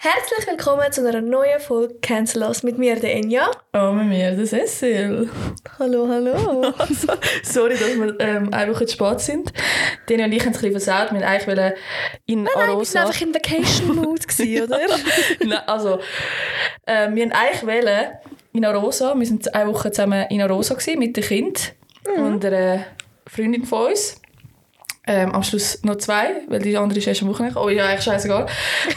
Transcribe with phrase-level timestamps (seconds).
[0.00, 3.50] Herzlich willkommen zu einer neuen Folge Cancel Us mit mir, der Enya.
[3.74, 5.28] Oh, mit mir, der Cecil.
[5.76, 6.72] Hallo, hallo.
[6.78, 7.08] Also,
[7.42, 9.52] sorry, dass wir ähm, einfach zu spät sind.
[10.08, 11.12] Den und ich haben es ein bisschen versaut.
[11.12, 11.72] Wir eigentlich
[12.26, 13.00] in Nein, wir Arosa...
[13.00, 14.20] waren einfach in Vacation-Mood,
[14.62, 14.78] oder?
[15.44, 15.98] Nein, also,
[16.86, 18.08] äh, wir wollten eigentlich wollen
[18.52, 19.16] in Arosa.
[19.16, 21.74] Wir waren eine Woche zusammen in Arosa mit dem Kind
[22.16, 22.84] und einer
[23.26, 24.20] Freundin von uns.
[25.10, 27.58] Ähm, am Schluss noch zwei, weil die andere ist erst am Wochenende.
[27.58, 28.46] Oh ja, eigentlich scheißegal.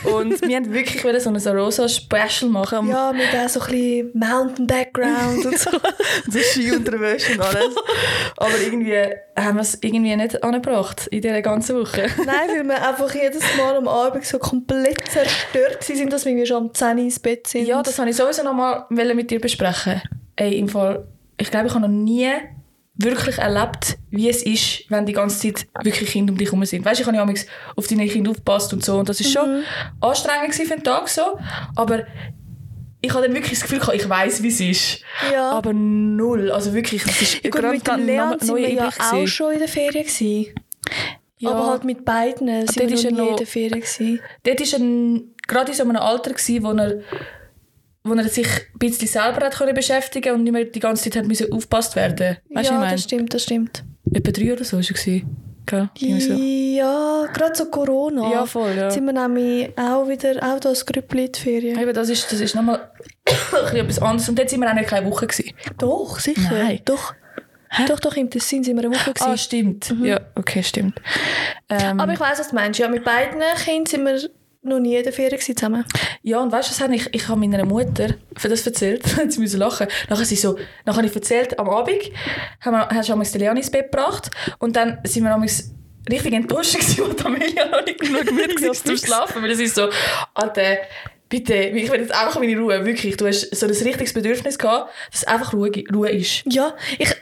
[0.03, 2.89] Und wir wollten wirklich wollen so ein Arosa-Special machen.
[2.89, 5.69] ja, mit auch so ein bisschen Mountain-Background und so.
[6.29, 7.75] so Skiunterwäsche und alles.
[8.35, 8.97] Aber irgendwie
[9.37, 12.07] haben wir es irgendwie nicht angebracht in dieser ganzen Woche.
[12.17, 16.47] Nein, weil wir einfach jedes Mal am Abend so komplett zerstört sind, dass wir irgendwie
[16.47, 17.65] schon am 10 Uhr ins Bett sind.
[17.65, 20.01] Ja, das wollte ich sowieso noch mal mit dir besprechen.
[20.35, 21.07] Ey, im Fall,
[21.37, 22.29] ich glaube, ich habe noch nie
[23.03, 26.85] wirklich erlebt, wie es ist, wenn die ganze Zeit wirklich Kinder um dich herum sind.
[26.85, 27.43] Weißt du, ich habe ja
[27.75, 29.63] auf deine Kinder aufgepasst und so und das ist schon
[29.99, 31.37] anstrengend für den Tag so,
[31.75, 32.03] aber
[33.01, 35.03] ich habe dann wirklich das Gefühl gehabt, ich weiß, wie es ist.
[35.33, 35.51] Ja.
[35.51, 39.27] Aber null, also wirklich, das ist gut, mit dem Leon sind wir ja auch gewesen.
[39.27, 40.05] schon in der Ferien.
[40.05, 40.53] Gewesen.
[41.39, 41.49] Ja.
[41.49, 43.81] Aber halt mit beiden sind dort wir noch nie in der Ferien.
[43.81, 44.19] Gewesen.
[44.43, 47.01] dort war er gerade in so einem Alter, gewesen, wo er,
[48.03, 51.17] wo er sich ein bisschen selber hat können beschäftigen und nicht mehr die ganze Zeit
[51.17, 53.83] hat müssen aufgepasst werden Weißt du, ja, ich das stimmt, das stimmt.
[54.11, 55.21] Etwa drei oder so war.
[55.67, 55.89] Gell?
[55.99, 56.33] Irgendwie so.
[56.33, 58.31] Ja, gerade so Corona.
[58.31, 58.89] Ja, voll, ja.
[58.89, 61.79] Sind wir nämlich auch wieder auch da als Grüppli in die Ferien.
[61.79, 62.91] Eben, das ist, das ist nochmal
[63.73, 64.27] etwas anderes.
[64.27, 65.27] Und dort sind wir auch nicht keine Woche.
[65.27, 65.53] Gewesen.
[65.77, 66.49] Doch, sicher.
[66.51, 66.81] Nein.
[66.85, 67.13] Doch.
[67.87, 69.11] Doch, doch, im Tessin sind wir eine Woche.
[69.19, 69.37] Ah, gewesen.
[69.37, 69.95] stimmt.
[70.01, 70.99] Ja, okay, stimmt.
[71.69, 72.79] Ähm, Aber ich weiss, was du meinst.
[72.79, 74.29] Ja, mit beiden Kindern sind wir
[74.63, 75.85] noch nie in der Ferien zusammen.
[76.21, 79.39] Ja, und weißt du, was habe ich, ich habe meiner Mutter für das erzählt, sie
[79.39, 79.87] müssen lachen.
[80.09, 82.11] Nachher sie so, nachher habe ich erzählt, am Abend
[82.61, 85.49] haben wir, hast du einmal den Leon ins Bett gebracht und dann sind wir einmal
[86.09, 89.89] richtig enttäuscht gewesen, weil Amelia noch nicht genug müde war zum Schlafen, weil sie so,
[90.33, 90.77] Alter,
[91.29, 94.91] bitte, ich will jetzt einfach meine Ruhe, wirklich, du hast so ein richtiges Bedürfnis gehabt,
[95.11, 96.43] dass einfach Ruhe, Ruhe ist.
[96.45, 97.15] Ja, ich,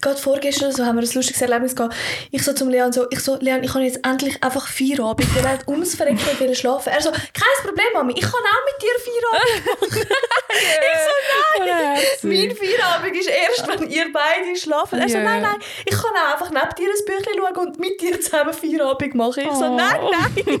[0.00, 1.94] gerade vorgestern so haben wir ein lustiges Erlebnis gehabt.
[2.30, 5.26] Ich so zum Leon so, ich so, Leon, ich kann jetzt endlich einfach Feierabend.
[5.36, 6.92] Der hat ums Verrecken wollen schlafen.
[6.92, 10.08] Er so, kein Problem, Mami, ich kann auch mit dir Feierabend machen.
[10.50, 14.98] ich so, nein, mein Feierabend ist erst, wenn ihr beide schlafen.
[15.00, 18.00] Er so, nein, nein, ich kann auch einfach neben dir ein Büchlein schauen und mit
[18.00, 19.42] dir zusammen Feierabend machen.
[19.44, 19.76] Ich so, Oh.
[19.76, 20.60] nein, nein.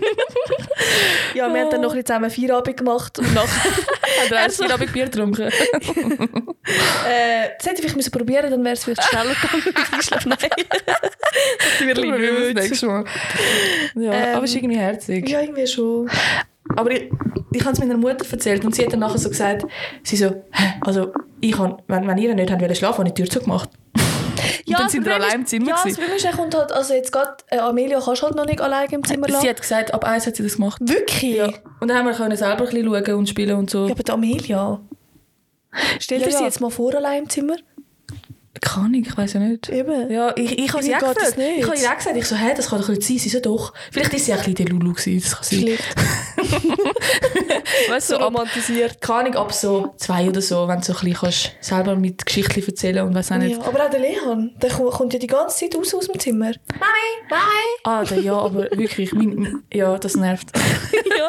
[1.34, 3.70] ja, wir haben dann noch ein bisschen zusammen Feierabend gemacht und nachher
[4.20, 5.42] Hat er Er ein so- Feierabend Bier getrunken?
[7.08, 10.28] Äh, das hätte ich vielleicht müssen probieren, dann wäre es vielleicht schneller gegangen mit Einschlafen.
[11.80, 11.86] Nein.
[11.86, 12.54] Natürlich Das nicht.
[12.70, 13.04] nächste Mal.
[13.96, 15.28] Ja, Ähm, aber es ist irgendwie herzig.
[15.28, 16.10] Ja, irgendwie schon.
[16.76, 17.10] Aber ich,
[17.52, 19.64] ich habe es meiner Mutter erzählt und sie hat dann nachher so gesagt,
[20.02, 20.74] sie so, «Hä?
[20.82, 23.70] also ich han, wenn, wenn ihr nicht wollen schlafen, habe ich die Tür zugemacht.
[24.64, 25.96] Ja, dann das sind wir allein im Zimmer Ja, das gewesen.
[25.98, 28.92] Problem ist, er kommt halt, also jetzt gerade, äh, Amelia kannst halt noch nicht alleine
[28.92, 29.42] im Zimmer lassen.
[29.42, 30.80] Sie hat gesagt, ab eins hat sie das gemacht.
[30.84, 31.36] Wirklich?
[31.36, 31.46] Ja.
[31.80, 33.86] Und dann haben wir können selber ein bisschen schauen und spielen und so.
[33.86, 34.80] aber die Amelia.
[35.98, 36.44] Stell Ja, dir sie ja.
[36.44, 37.56] jetzt mal vor, allein im Zimmer.
[38.60, 39.68] Kann ich, ich weiß ja nicht.
[39.68, 40.10] Eben.
[40.10, 41.38] Ja, ich, ich habe sie auch nicht.
[41.58, 43.18] Ich habe ihr auch gesagt, ich so, hä, das kann doch nicht sein.
[43.18, 43.72] Sie so, doch.
[43.92, 45.78] Vielleicht ist sie auch ein bisschen der Lulu gewesen, das kann sein.
[47.88, 49.00] Weißt du, So so ab, romantisiert.
[49.00, 52.24] keine Ahnung, ab so zwei oder so, wenn du so ein bisschen kannst, selber mit
[52.26, 53.56] Geschichten erzählen und weiss auch nicht.
[53.60, 56.18] Ja, aber auch der Leon, der ko- kommt ja die ganze Zeit raus aus dem
[56.18, 56.46] Zimmer.
[56.78, 57.42] Mami, Mami.
[57.84, 60.48] Ah, der, ja, aber wirklich, mein, ja, das nervt.
[61.18, 61.26] ja.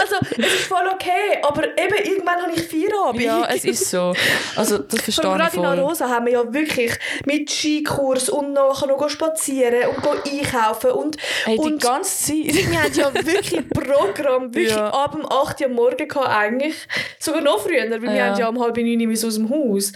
[0.00, 3.22] Also, es ist voll okay, aber eben irgendwann habe ich Feierabend.
[3.22, 4.14] Ja, es ist so.
[4.56, 5.78] Also, das verstehe ich gerade in voll.
[5.78, 6.92] Arosa haben wir ja wirklich
[7.26, 12.54] mit Skikurs und nachher noch spazieren und gehen einkaufen und, Hey, die und ganze Zeit.
[12.54, 14.88] wir haben ja wirklich Programm, wirklich Ja.
[14.90, 16.74] ab dem 8 Uhr Morgen gehabt, eigentlich.
[17.18, 18.26] Sogar noch früher, weil wir Ja.
[18.30, 19.92] haben ja um halb neun aus dem Haus.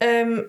[0.00, 0.46] Ähm,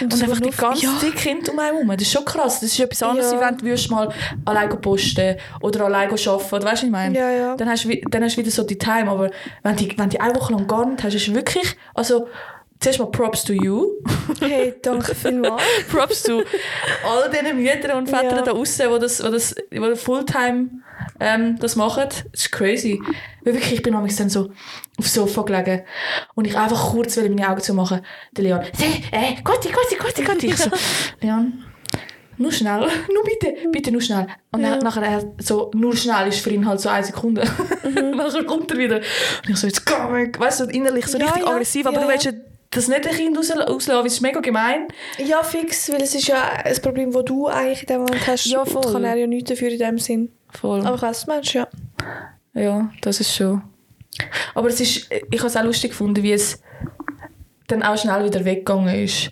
[0.00, 0.98] Und einfach die ganze ja.
[1.00, 1.88] Zeit Kinder um einen herum.
[1.88, 2.60] Das ist schon krass.
[2.60, 3.40] Das ist etwas anderes, Ja.
[3.40, 4.12] wenn du mal
[4.44, 7.16] allein posten oder allein arbeiten oder weißt du, ich meine?
[7.16, 7.56] Ja, ja.
[7.56, 9.08] Dann hast, du, dann hast du wieder so die Time.
[9.10, 9.30] Aber
[9.62, 11.76] wenn du wenn die eine Woche lang gar nicht hast, ist wirklich...
[11.94, 12.26] Also,
[12.80, 13.92] zuerst mal Props to you.
[14.40, 15.62] hey, danke vielmals.
[15.90, 16.42] Props to
[17.08, 18.42] all diesen Müttern und Vätern Ja.
[18.42, 20.68] da draussen, die das, die das die Fulltime
[21.20, 22.04] ähm, das machen.
[22.08, 23.00] Das ist crazy.
[23.44, 24.50] Weil wirklich, ich bin manchmal dann so
[24.98, 25.82] aufs Sofa gelegen
[26.34, 28.00] und ich einfach kurz will meine Augen zu machen.
[28.32, 30.70] Der Leon, «Hey, äh, Gotti, Gotti, Gotti, Gotti!» Ich so,
[31.20, 31.64] «Leon,
[32.38, 32.80] nur schnell,
[33.12, 34.70] nur bitte, bitte nur schnell.» Und Ja.
[34.70, 37.44] dann, nachher, er so, nur schnell ist für ihn halt so eine Sekunde.
[37.84, 38.10] Mhm.
[38.16, 38.96] nachher kommt er wieder.
[38.96, 42.08] Und ich so, «Jetzt weg!» Weißt du, innerlich so Ja, richtig ja, aggressiv, aber du
[42.08, 42.32] willst ja
[42.70, 44.88] das nicht ein Kind weil es ist mega gemein.
[45.24, 48.46] Ja, fix, weil es ist ja ein Problem, das du eigentlich in dem Moment hast.
[48.46, 48.92] Ja, voll.
[48.92, 50.32] Kann er ja nichts dafür in dem Sinn.
[50.58, 50.86] Voll.
[50.86, 51.68] Aber meinst, ja.
[52.54, 53.62] Ja, das ist schon.
[54.54, 56.62] Aber es ist, ich habe es auch lustig gefunden, wie es
[57.66, 59.30] dann auch schnell wieder weggegangen ist.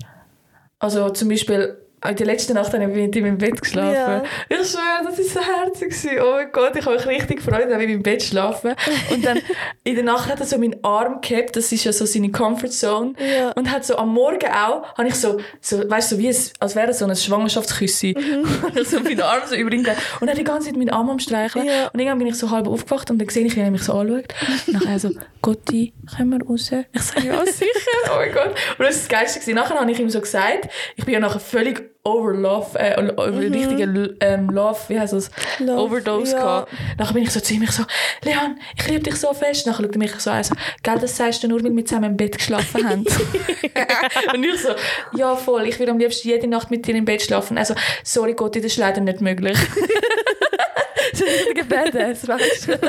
[0.79, 1.79] Also zum Beispiel
[2.09, 3.95] in der letzten Nacht habe ich mit ihm im Bett geschlafen.
[3.95, 4.23] Ja.
[4.49, 6.21] Ich schwöre, das war so herzig.
[6.23, 8.75] Oh mein Gott, ich habe mich richtig gefreut, dass ich im Bett schlafen.
[9.11, 9.41] Und dann
[9.85, 12.69] in der Nacht hat er so meinen Arm gehabt, das ist ja so seine Comfort
[12.69, 13.15] Zone.
[13.19, 13.53] Ja.
[13.53, 16.53] Und hat so am Morgen auch, habe ich so, so weißt du, so wie es,
[16.61, 18.09] als wäre es so ein Schwangerschaftsküsse.
[18.09, 18.85] Mhm.
[18.85, 20.03] so meinen Arm so über ihn gelegt.
[20.21, 21.67] Und er die ganze Zeit meinen Arm am Streicheln.
[21.67, 21.89] Ja.
[21.93, 23.95] Und irgendwann bin ich so halb aufgewacht und dann sehe ich, wie er mich so
[23.95, 24.27] anschaut.
[24.67, 25.11] Und nachher so,
[25.41, 26.71] Gotti, können wir raus?
[26.93, 27.69] Ich sage, ja, sicher.
[28.13, 28.49] Oh mein Gott.
[28.49, 29.55] Und das war das Geilste.
[29.55, 33.41] Nachher habe ich ihm so gesagt, ich bin ja nachher völlig over Love, äh, over
[33.41, 35.31] richtige ähm, Love, wie heißt das?
[35.59, 36.43] Love, Overdose ja.
[36.43, 36.73] gehabt.
[36.99, 37.85] Nachher bin ich so zu ihm, ich so,
[38.23, 39.67] Leon, ich liebe dich so fest.
[39.67, 42.11] Nachher schaut er mich so an, so, gell, das sagst du nur, weil wir zusammen
[42.11, 43.05] im Bett geschlafen haben.
[44.35, 44.75] und ich so,
[45.17, 47.57] ja voll, ich will am liebsten jede Nacht mit dir im Bett schlafen.
[47.57, 49.59] Also, sorry Gotti, das ist leider nicht möglich.
[51.21, 52.73] richtiger Badass, weißt du?
[52.73, 52.89] So,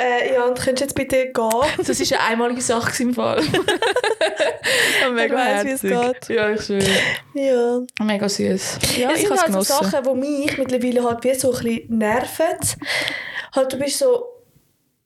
[0.00, 1.32] äh, ja, und könntest du jetzt bitte gehen?
[1.32, 3.42] Das war eine einmalige Sache im Fall.
[5.12, 6.36] Mega weiss, wie es herzig.
[6.36, 6.84] Ja, ich schwöre.
[7.34, 7.80] Ja.
[8.04, 8.78] Mega süß.
[8.98, 9.62] Ja, es ich sind halt so.
[9.62, 12.58] Sachen, die mich mittlerweile halt wie so ein bisschen nerven.
[13.54, 14.31] Halt, du bist so...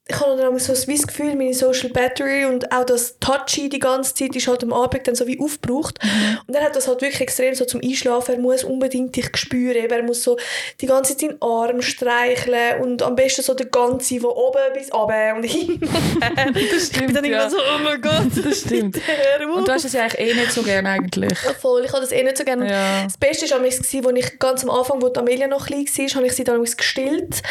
[0.09, 3.81] Ich habe dann so ein weiss Gefühl, meine Social Battery und auch das Touchy die
[3.81, 5.99] ganze Zeit ist halt am Abend dann so wie aufgebraucht.
[6.03, 6.39] Mhm.
[6.47, 8.37] Und dann hat das halt wirklich extrem so zum Einschlafen.
[8.37, 9.91] Er muss unbedingt dich spüren.
[9.91, 10.39] Er muss so
[10.81, 14.93] die ganze Zeit deinen Arm streicheln und am besten so der ganze von oben bis
[14.93, 15.81] runter und hin.
[16.77, 17.43] Das Ich bin dann stimmt, ja.
[17.43, 18.45] immer so, oh mein Gott.
[18.45, 19.01] Das stimmt.
[19.57, 21.33] Und du hast es ja eigentlich eh nicht so gerne eigentlich.
[21.45, 22.71] Ja, voll, ich habe das eh nicht so gerne.
[22.71, 23.05] Ja.
[23.05, 26.27] Das Beste war, als ich ganz am Anfang, wo die Amelia noch klein war, habe
[26.27, 27.43] ich sie dann gestillt.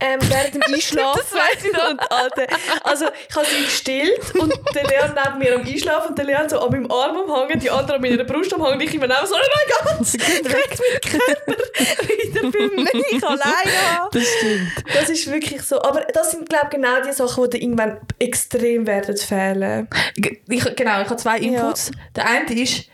[0.00, 1.20] Ähm, während dem Einschlafen.
[1.20, 1.95] Das weiss ich noch.
[1.96, 2.46] Und, Alter,
[2.84, 6.48] also ich habe sie gestillt und der Leon neben mir am Einschlafen und der Leon
[6.48, 8.94] so an meinem Arm am Hängen, die andere an meiner Brust am Hängen und ich
[8.94, 11.62] immer auch so, oh mein Gott, ich möchte meinen Körper
[12.08, 14.08] wieder für mich alleine haben.
[14.12, 14.72] Das stimmt.
[14.94, 15.80] Das ist wirklich so.
[15.82, 19.88] Aber das sind, glaube ich, genau die Sachen, die dir irgendwann extrem werden fehlen.
[20.16, 21.90] Ich, genau, ich habe zwei Inputs.
[22.14, 22.88] Der eine ist,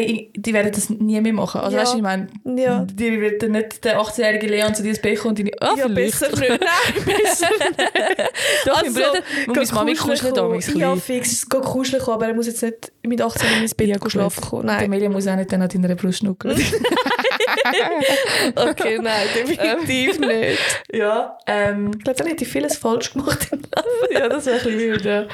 [0.00, 1.60] ey, die werden das nie mehr machen.
[1.60, 1.82] Also Ja.
[1.82, 2.84] weißt du, ich meine, Ja.
[2.88, 5.74] die wird dann nicht der 18-jährige Leon zu dir ins Bett kommen und deine, ah,
[5.76, 6.20] ja, vielleicht.
[6.20, 6.48] besser nicht.
[6.50, 7.48] Nein, besser
[8.66, 9.12] Doch, mein Bruder,
[9.48, 10.34] und meine Mami kuschelt kommen.
[10.34, 11.32] damals ein Ja, fix.
[11.32, 14.10] Es geht kuscheln kommen, aber er muss jetzt nicht mit 18 in ins Bett Ja,
[14.10, 14.62] schlafen kommen.
[14.62, 14.84] Die Nein.
[14.84, 16.56] Emilia muss auch nicht dann an deiner Brust schnuckeln.
[18.56, 20.58] Okay, nein, definitiv nicht.
[20.92, 23.72] ja, ähm, Ich glaube, dann hätte ich vieles falsch gemacht im Leben.
[24.12, 25.26] ja, das wäre ein bisschen wild, ja.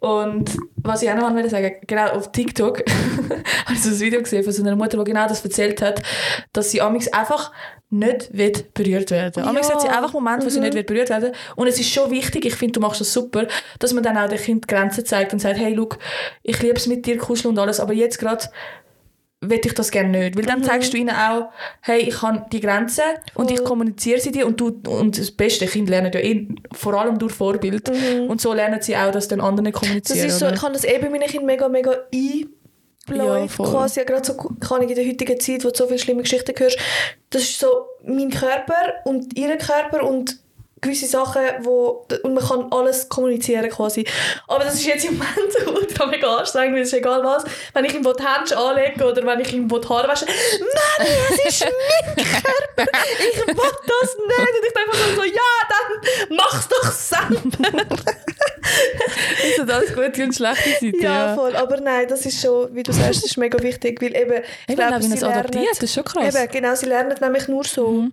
[0.00, 2.82] Und was ich auch noch wollte sagen, genau auf TikTok
[3.66, 6.02] habe ich so ein Video gesehen von so einer Mutter, die genau das erzählt hat,
[6.52, 7.52] dass sie amigs einfach
[7.88, 9.44] nicht wird berührt werden.
[9.44, 9.48] Ja.
[9.50, 10.64] Amigs hat sie einfach Momente, wo sie Mhm.
[10.64, 11.32] nicht wird berührt werden.
[11.54, 13.46] Und es ist schon wichtig, ich finde, du machst das super,
[13.78, 15.98] dass man dann auch dem Kind Grenzen zeigt und sagt, hey, look,
[16.42, 18.44] ich liebe es mit dir, kuscheln und alles, aber jetzt gerade
[19.50, 20.36] will ich das gerne nicht.
[20.36, 20.64] Weil dann Mhm.
[20.64, 21.50] zeigst du ihnen auch,
[21.80, 23.02] hey, ich habe die Grenzen
[23.34, 23.66] und ich Voll.
[23.66, 27.32] kommuniziere sie dir und du, und das beste Kind lernen ja eh, vor allem durch
[27.32, 27.90] Vorbild.
[28.28, 29.72] Und so lernen sie auch, dass den anderen Mhm.
[29.72, 30.26] Das kommunizieren.
[30.28, 30.54] ist so, oder?
[30.54, 33.50] ich habe das eh bei meinen Kindern mega, mega einbläut.
[33.58, 35.98] Ja, quasi, ja, gerade so kann ich in der heutigen Zeit, wo du so viele
[35.98, 36.78] schlimme Geschichten hörst,
[37.30, 37.68] das ist so
[38.04, 40.38] mein Körper und ihr Körper und
[40.86, 44.06] gewisse Sachen, wo und man kann alles kommunizieren quasi.
[44.48, 45.34] Aber das ist jetzt im Moment
[45.66, 47.44] ultra mega anstrengend, weil es ist egal was.
[47.74, 51.60] Wenn ich ihm die Hände anlege oder wenn ich ihm die Haare wasche, Mann, es
[51.60, 51.64] ist
[52.16, 52.98] mein Körper,
[53.30, 54.54] ich will das nicht.
[54.56, 57.84] Und ich denke mir so, ja, dann mach's doch selber.
[59.58, 61.00] Hat alles gute und schlechte Seiten.
[61.00, 61.54] Ja, Ja, voll.
[61.56, 64.72] Aber nein, das ist schon, wie du sagst, das ist mega wichtig, weil eben, ich
[64.72, 66.34] Eben, glaube, sie lernen, das ist schon krass.
[66.34, 66.40] Mhm.
[66.40, 68.08] eben, genau, sie lernen nämlich nur so.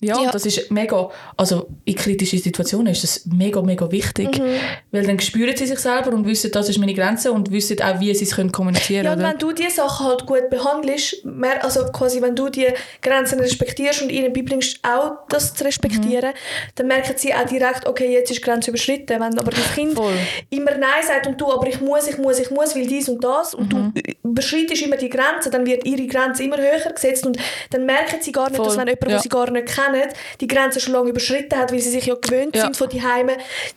[0.00, 0.30] Ja, Ja.
[0.30, 1.08] das ist mega,
[1.38, 4.38] also in kritischen Situationen ist das mega, mega wichtig.
[4.38, 4.44] Mhm.
[4.92, 7.98] Weil dann spüren sie sich selber und wissen, das ist meine Grenze und wissen auch,
[7.98, 9.30] wie sie es können kommunizieren Ja, und können.
[9.32, 12.66] wenn du diese Sachen halt gut behandelst, mehr, also quasi wenn du die
[13.00, 16.72] Grenzen respektierst und ihnen beibringst, auch das zu respektieren, Mhm.
[16.74, 19.18] dann merken sie auch direkt, okay, jetzt ist die Grenze überschritten.
[19.18, 20.12] Wenn aber das Kind Voll.
[20.50, 23.24] immer Nein sagt und du, aber ich muss, ich muss, ich muss, weil dies und
[23.24, 23.92] das und Mhm.
[23.94, 27.38] du überschreitest immer die Grenze, dann wird ihre Grenze immer höher gesetzt und
[27.70, 28.66] dann merken sie gar nicht, Voll.
[28.66, 29.18] dass wenn jemand, Ja.
[29.20, 30.08] sie gar nicht kennen,
[30.40, 32.62] die Grenze schon lange überschritten hat, weil sie sich ja gewöhnt Ja.
[32.62, 33.32] sind von die Heime,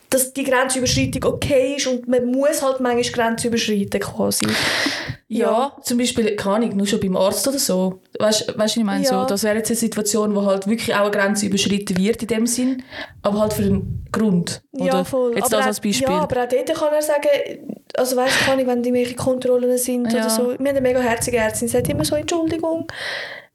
[0.09, 4.45] dass die Grenzüberschreitung okay ist und man muss halt manchmal Grenzen überschreiten quasi.
[5.31, 8.01] Ja, zum Beispiel, keine Ahnung, nur schon beim Arzt oder so.
[8.17, 9.03] Weißt du, was ich meine?
[9.03, 9.09] Ja.
[9.21, 12.27] So, das wäre jetzt eine Situation, wo halt wirklich auch eine Grenze überschritten wird in
[12.27, 12.81] dem Sinn,
[13.21, 14.63] aber halt für einen Grund.
[14.71, 14.85] Oder?
[14.85, 15.33] Ja, voll.
[15.35, 16.07] Jetzt aber das als Beispiel.
[16.07, 19.15] Ja, aber auch dort kann er sagen, also weißt du, kann ich, wenn die welche
[19.15, 20.21] Kontrollen sind Ja.
[20.21, 20.47] oder so.
[20.49, 22.87] Wir haben eine mega herzige Ärztin, sie sagt immer so, Entschuldigung,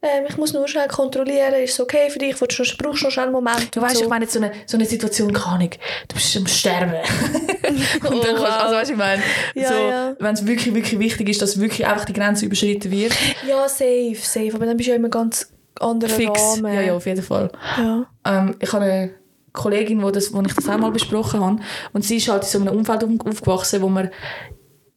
[0.04, 3.00] ähm, ich muss nur schnell kontrollieren, ist es okay für dich, Willst du noch, brauchst
[3.02, 3.75] du noch schnell einen Moment?
[3.75, 4.02] Du weißt, so.
[4.04, 5.70] ich meine so eine, so eine Situation, keine Ahnung,
[6.08, 6.92] du bist am Sterben.
[7.64, 8.62] und dann Oh, kannst, wow.
[8.62, 9.23] also weißt du, ich meine,
[9.54, 10.16] Ja, so, ja.
[10.18, 13.12] wenn es wirklich, wirklich wichtig ist, dass wirklich einfach die Grenze überschritten wird,
[13.49, 16.40] Ja, safe, safe, aber dann bist du ja immer ganz anderer fix.
[16.40, 16.73] Rahmen.
[16.75, 17.50] Ja, ja, auf jeden Fall.
[17.78, 18.06] Ja.
[18.26, 19.11] Ähm, ich habe eine
[19.52, 21.58] Kollegin, wo, das, wo ich das auch mal besprochen habe.
[21.92, 24.11] Und sie ist halt in so einem Umfeld um- aufgewachsen, wo man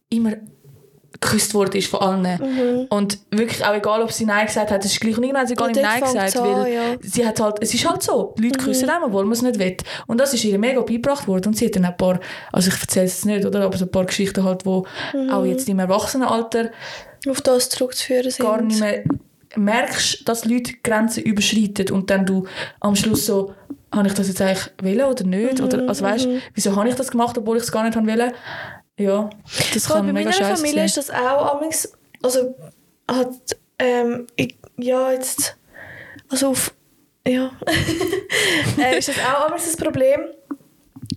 [0.08, 0.32] immer
[1.20, 2.86] geküsst worden ist von allen.
[2.88, 5.48] Und wirklich auch egal, ob sie Nein gesagt hat, es ist gleich und irgendwann hat
[5.48, 6.80] sie gar nicht Nein gesagt, an, weil ja.
[7.00, 9.58] sie hat halt, es ist halt so, die Leute küssen auch, obwohl man es nicht
[9.58, 9.76] will.
[10.06, 12.20] Und das ist ihr mega beigebracht worden und sie hat dann ein paar,
[12.52, 14.86] also ich erzähle es nicht, oder, aber so ein paar Geschichten halt, wo
[15.30, 16.70] auch jetzt im Erwachsenenalter
[17.28, 18.44] Auf das zurückzuführen sind.
[18.44, 19.02] gar nicht mehr
[19.56, 22.46] merkst, dass Leute Grenzen überschreiten und dann du
[22.80, 23.54] am Schluss so,
[23.92, 25.60] habe ich das jetzt eigentlich wollen oder nicht?
[25.60, 28.32] Oder, also weißt, wieso habe ich das gemacht, obwohl ich es gar nicht wollen?
[28.98, 29.30] Ja,
[29.72, 30.84] das Voll, kann bei mega meiner Familie sein.
[30.86, 32.54] ist das auch amigs, also
[33.08, 33.30] hat,
[33.78, 35.56] ähm, ich, ja, jetzt,
[36.28, 36.74] also auf,
[37.26, 37.52] ja,
[38.78, 40.20] äh, ist das auch amigs das Problem.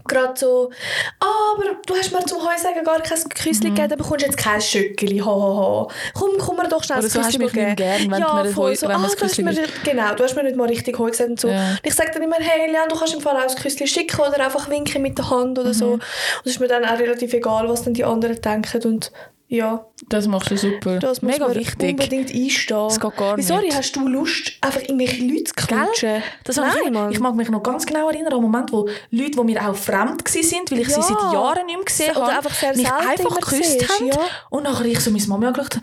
[0.07, 0.71] Gerade so,
[1.19, 4.37] ah, aber du hast mir zum Heusagen gar kein Küsschen gegeben, dann bekommst du jetzt
[4.37, 5.87] kein Schöckeli, ha, ha, ha.
[6.13, 7.75] Komm, komm mir doch schnell Oder ein du mich nicht geben.
[7.75, 10.43] gern, wenn du mir voll so, wenn ah, du hast mir, genau, du hast mir
[10.43, 11.49] nicht mal richtig Heu gesagt und so.
[11.49, 11.71] Ja.
[11.71, 14.19] Und ich sage dann immer, hey Leon, du kannst im Fall auch ein Küsschen schicken
[14.21, 15.73] oder einfach winken mit der Hand oder Mhm.
[15.73, 15.91] so.
[15.93, 16.03] Und
[16.45, 19.11] es ist mir dann auch relativ egal, was dann die anderen denken und
[19.53, 20.97] ja, Das machst du super.
[20.99, 21.89] das muss mega man wichtig.
[21.91, 22.77] unbedingt einstehen.
[22.87, 23.77] Das geht gar Sorry, nicht.
[23.77, 26.23] hast du Lust, einfach irgendwelche Leute zu knutschen?
[26.45, 27.01] Das ich, Nein, immer.
[27.01, 27.11] Mann.
[27.11, 29.75] ich mag mich noch ganz genau erinnern an einen Moment, wo Leute, die mir auch
[29.75, 31.01] fremd waren, weil ich sie Ja.
[31.01, 34.07] seit Jahren nicht mehr gesehen Oder habe, einfach mich einfach geküsst haben.
[34.07, 34.19] ja.
[34.49, 35.79] Und nachher ich so meine Mama angeschaut.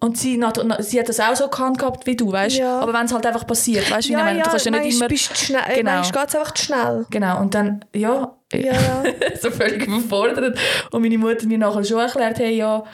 [0.00, 0.38] Und sie,
[0.80, 2.80] sie hat das auch so gehabt wie du, weißt Ja.
[2.80, 4.38] Aber wenn es halt einfach passiert, weißt du, wie ja, ich meine?
[4.38, 5.06] ja, du kannst ja nicht immer...
[5.08, 5.90] bist schnell, Genau.
[5.92, 7.06] manchmal geht es einfach zu schnell.
[7.10, 9.02] Genau, und dann, ja, Ja, ja.
[9.40, 10.58] so völlig überfordert.
[10.90, 12.84] Und meine Mutter mir nachher schon erklärt, hey, ja,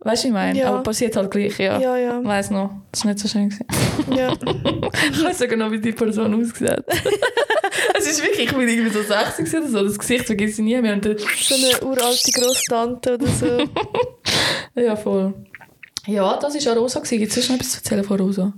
[0.00, 0.58] weißt du, ich meine?
[0.58, 0.68] Ja.
[0.68, 1.78] Aber passiert halt gleich, ja.
[1.78, 2.24] Ja, ja.
[2.24, 3.48] Weiss noch, das war nicht so schön.
[3.48, 3.66] Gewesen.
[4.16, 4.32] ja.
[5.12, 6.84] Ich weiß sogar noch, wie die Person ausgesehen hat.
[7.98, 10.66] es ist wirklich, ich bin irgendwie so 60 gewesen oder so, das Gesicht vergesse ich
[10.66, 10.94] nie mehr.
[10.94, 13.58] Und So eine uralte Grosstante oder so.
[14.80, 15.34] ja, voll.
[16.06, 17.00] Ja, das war auch Rosa.
[17.00, 18.52] Gibt es sonst noch etwas zu erzählen von Rosa?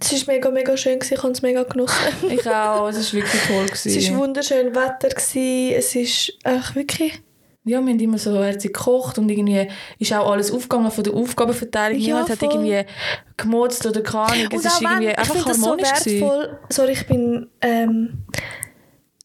[0.00, 1.14] Es war mega, mega schön, gewesen.
[1.14, 1.94] ich habe es mega genossen.
[2.30, 3.66] Ich auch, es war wirklich toll.
[3.66, 3.98] Gewesen.
[3.98, 5.74] Es war wunderschön Wetter, gewesen.
[5.76, 7.12] es ist echt wirklich...
[7.64, 11.14] ja, wir haben immer so herzig gekocht und irgendwie ist auch alles aufgegangen von der
[11.14, 11.98] Aufgabenverteilung.
[11.98, 12.48] Ja, Niemand hat voll.
[12.50, 12.90] irgendwie
[13.36, 14.48] gemotzt oder keine Ahnung.
[14.52, 15.92] Es ist irgendwie ich einfach finde das so harmonisch.
[15.92, 16.20] gewesen.
[16.20, 16.58] wertvoll.
[16.70, 18.24] Sorry, ich bin ähm,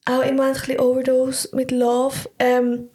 [0.05, 2.15] auch immer ein bisschen Overdose mit Love.
[2.39, 2.89] Ähm,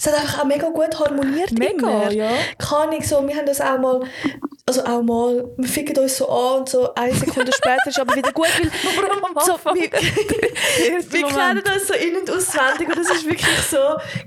[0.00, 2.10] es hat einfach auch mega gut harmoniert Mega, immer.
[2.12, 2.30] ja.
[2.58, 4.00] Keine Ahnung, so, wir haben das auch mal,
[4.66, 8.14] also auch mal, wir ficken uns so an und so eine Sekunde später ist aber
[8.14, 8.70] wieder gut, weil
[9.44, 9.90] so, wir,
[11.10, 13.78] wir kennen uns so in- und auswendig und es ist wirklich so,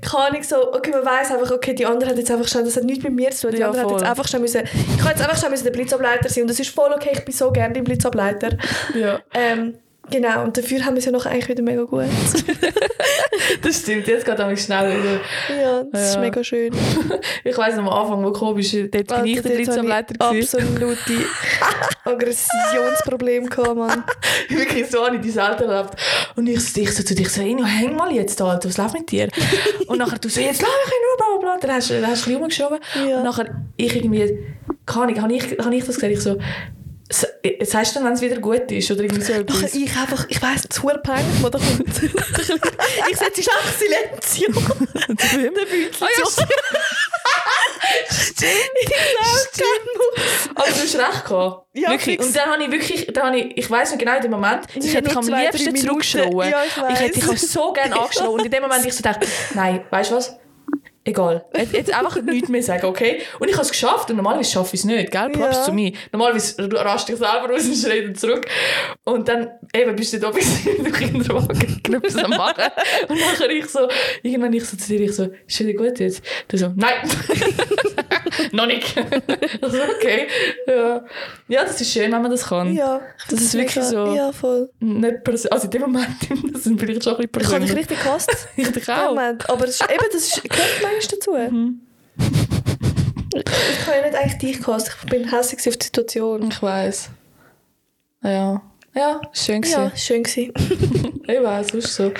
[0.02, 2.76] keine Ahnung, so, okay, man weiß einfach, okay, die andere hat jetzt einfach schnell, das
[2.76, 4.98] hat nichts mit mir zu tun, die Ja, andere hat jetzt einfach schnell müssen, ich
[4.98, 7.34] kann jetzt einfach schnell müssen der Blitzableiter sein und das ist voll okay, ich bin
[7.34, 8.58] so gerne im Blitzableiter.
[8.94, 9.78] Ja, Ähm,
[10.10, 12.04] genau, und dafür haben wir es ja noch eigentlich wieder mega gut.
[13.62, 14.06] das stimmt.
[14.06, 15.20] Jetzt geht es schnell wieder.
[15.62, 16.20] ja, das ist Ja.
[16.20, 16.72] mega schön.
[17.44, 20.14] Ich weiss am Anfang, wo komisch dort bin ich der Blitzableiter.
[20.14, 20.58] ich gewesen.
[20.60, 21.12] absolute
[22.04, 24.04] Aggressionsprobleme gehabt, Mann.
[24.48, 25.94] Wirklich so habe ich das Alter erlebt.
[26.36, 28.94] Und ich, so- ich so zu dich so, Eno, häng mal jetzt, Alter, was läuft
[28.94, 29.28] mit dir?
[29.86, 31.60] und nachher du so, jetzt lass mich in Ruhe, bla bla bla.
[31.60, 32.78] Dann hast du du ein bisschen rumgeschoben.
[33.08, 33.18] Ja.
[33.18, 34.38] Und nachher ich irgendwie,
[34.86, 36.12] keine Ahnung, habe ich, habe ich das gesagt?
[36.12, 36.38] Ich so,
[37.12, 39.74] "S- jetzt hast du dann, wenn es wieder gut ist, oder irgendwie so etwas.
[39.74, 41.88] ich einfach, ich weiss, zu peinlich, was da kommt.
[43.10, 44.48] ich setze einfach Silenzio.
[45.08, 46.24] Der Bündel Ah, ja.
[48.10, 48.52] Stimmt.
[49.52, 50.50] Stimmt.
[50.54, 51.66] Aber du hast recht gehabt.
[51.74, 52.18] Ja, wirklich.
[52.20, 54.64] Und dann habe ich wirklich, dann habe ich, ich weiss noch genau in dem Moment,
[54.74, 55.86] ich sind hätte dich am liebsten Minuten.
[55.86, 56.38] zurückgeschlagen.
[56.38, 58.30] Ja, ich ich hätte dich auch so gerne angeschlagen.
[58.32, 60.36] Und in dem Moment ich so dachte, nein, weißt du was?
[61.04, 61.44] Egal.
[61.56, 63.20] Jetzt, jetzt einfach nichts mehr sagen, okay?
[63.40, 64.08] Und ich habe es geschafft.
[64.10, 65.30] Und normalerweise schaffe ich es nicht, gell?
[65.30, 65.62] Props Ja.
[65.64, 65.92] zu mir.
[66.12, 68.46] Normalerweise rast ich selber aus und schreie zurück.
[69.04, 72.64] Und dann eben bist du da bis in den Kinderwagen Knüppel am machen.
[73.08, 73.88] Und nachher ich so,
[74.22, 76.22] irgendwann ich so zu dir, ich so, ist wieder gut jetzt?
[76.48, 76.94] Du so, nein.
[78.52, 78.94] Noch nicht.
[79.60, 80.26] also, okay.
[80.66, 81.04] Ja.
[81.48, 82.72] ja, das ist schön, wenn man das kann.
[82.74, 84.14] Ja, Das ist wirklich so.
[84.14, 84.70] Ja, voll.
[84.80, 85.16] Nicht
[85.50, 86.08] also in dem Moment,
[86.52, 87.76] das sind vielleicht schon ein bisschen Ich habe dich persönlich.
[87.76, 88.48] richtig gehasst.
[88.56, 89.10] Ich dich auch.
[89.14, 89.48] Moment.
[89.50, 91.54] Aber das ist, eben, das ist, gehört manchmal dazu.
[91.54, 91.80] Mhm.
[93.34, 94.96] Ich habe ja nicht eigentlich dich gehasst.
[95.02, 96.48] Ich bin hässlich auf die Situation.
[96.50, 97.10] Ich weiß.
[98.22, 98.62] Ja.
[98.94, 99.80] Ja, schön gewesen.
[99.80, 100.52] Ja, schön gewesen.
[101.26, 102.12] Ich weiß, ist so.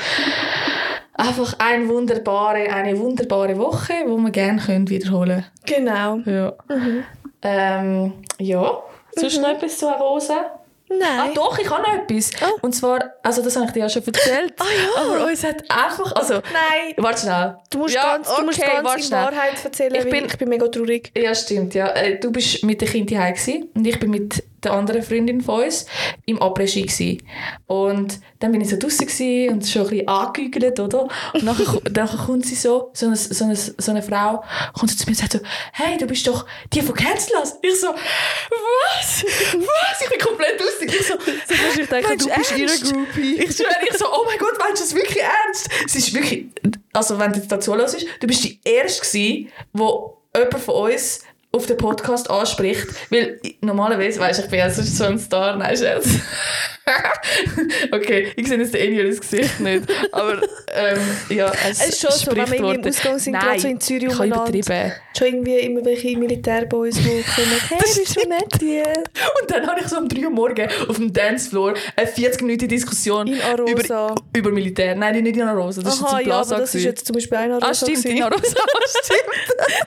[1.15, 6.19] Einfach eine wunderbare, eine wunderbare Woche, die wir gerne können wiederholen Genau.
[6.25, 6.55] Ja.
[7.43, 8.83] Ähm, ja.
[9.17, 10.35] Sonst noch etwas zu Rosa?
[10.37, 10.62] Ah,
[10.99, 11.31] Nein.
[11.35, 12.31] doch, ich habe noch etwas.
[12.43, 12.59] Oh.
[12.63, 14.55] Und zwar, also das habe ich dir ja schon erzählt.
[14.59, 15.03] Ah, ja.
[15.03, 16.95] Aber uns hat einfach, also, Nein.
[16.99, 17.57] warte schnell.
[17.71, 19.25] Du musst Ja, ganz, du musst okay, ganz warte in schnell.
[19.25, 21.11] Wahrheit erzählen, Ich bin, ich bin mega traurig.
[21.17, 21.89] Ja, stimmt, ja.
[21.89, 25.65] Äh, Du bist mit den Kindern gewesen und ich bin mit der anderen Freundin von
[25.65, 25.87] uns
[26.25, 27.19] im Après-Ski.
[27.67, 31.09] Und dann bin ich so draussen gewesen und schon ein bisschen angegügelt, oder?
[31.35, 34.45] Und nachher, dann kommt sie so, so eine, so, eine, so eine Frau,
[34.79, 35.41] kommt sie zu mir und sagt so,
[35.73, 37.59] hey, du bist doch die von Cancelas.
[37.63, 39.25] Ich so, was?
[39.55, 39.82] Was?
[40.85, 41.01] Ich.
[41.01, 41.15] Ich so,
[41.81, 42.79] ich denke, du bist ihre?
[42.79, 43.43] Groupie.
[43.43, 45.69] Ich schwöre, ich so, oh mein Gott, meinst du das wirklich ernst?
[45.87, 46.47] Es ist wirklich,
[46.93, 51.21] also wenn du jetzt dazu hörst, du bist die Erste gewesen, wo jemand von uns
[51.53, 55.57] auf den Podcast anspricht, weil normalerweise, weißt du, ich bin ja sonst so ein Star,
[55.57, 56.07] nein, Scherz.
[57.93, 60.43] okay, ich sehe jetzt den Eni ins Gesicht nicht, aber
[60.75, 62.85] ähm, ja, es, Es ist schon so, wenn wir im.
[62.85, 64.49] Ausgang sind, Nein, gerade so in Zürich ich umeinander.
[64.53, 64.93] übertrieben.
[65.17, 67.61] Schon irgendwie immer welche Militärboys, die kommen.
[67.69, 68.85] Hey, bist du nett hier?
[69.41, 72.69] Und dann habe ich so um 3 Uhr morgen auf dem Dancefloor eine 40 Minuten
[72.69, 74.07] Diskussion In Arosa.
[74.09, 74.95] über, über Militär.
[74.95, 76.55] Nein, nicht in Arosa, das Aha, ist jetzt in ja, Plaza.
[76.55, 76.89] aber das ist gewesen.
[76.89, 77.67] jetzt zum Beispiel ein Arosa.
[77.69, 78.23] Ah, stimmt, in.
[78.23, 78.41] Arosa,
[79.05, 79.21] stimmt.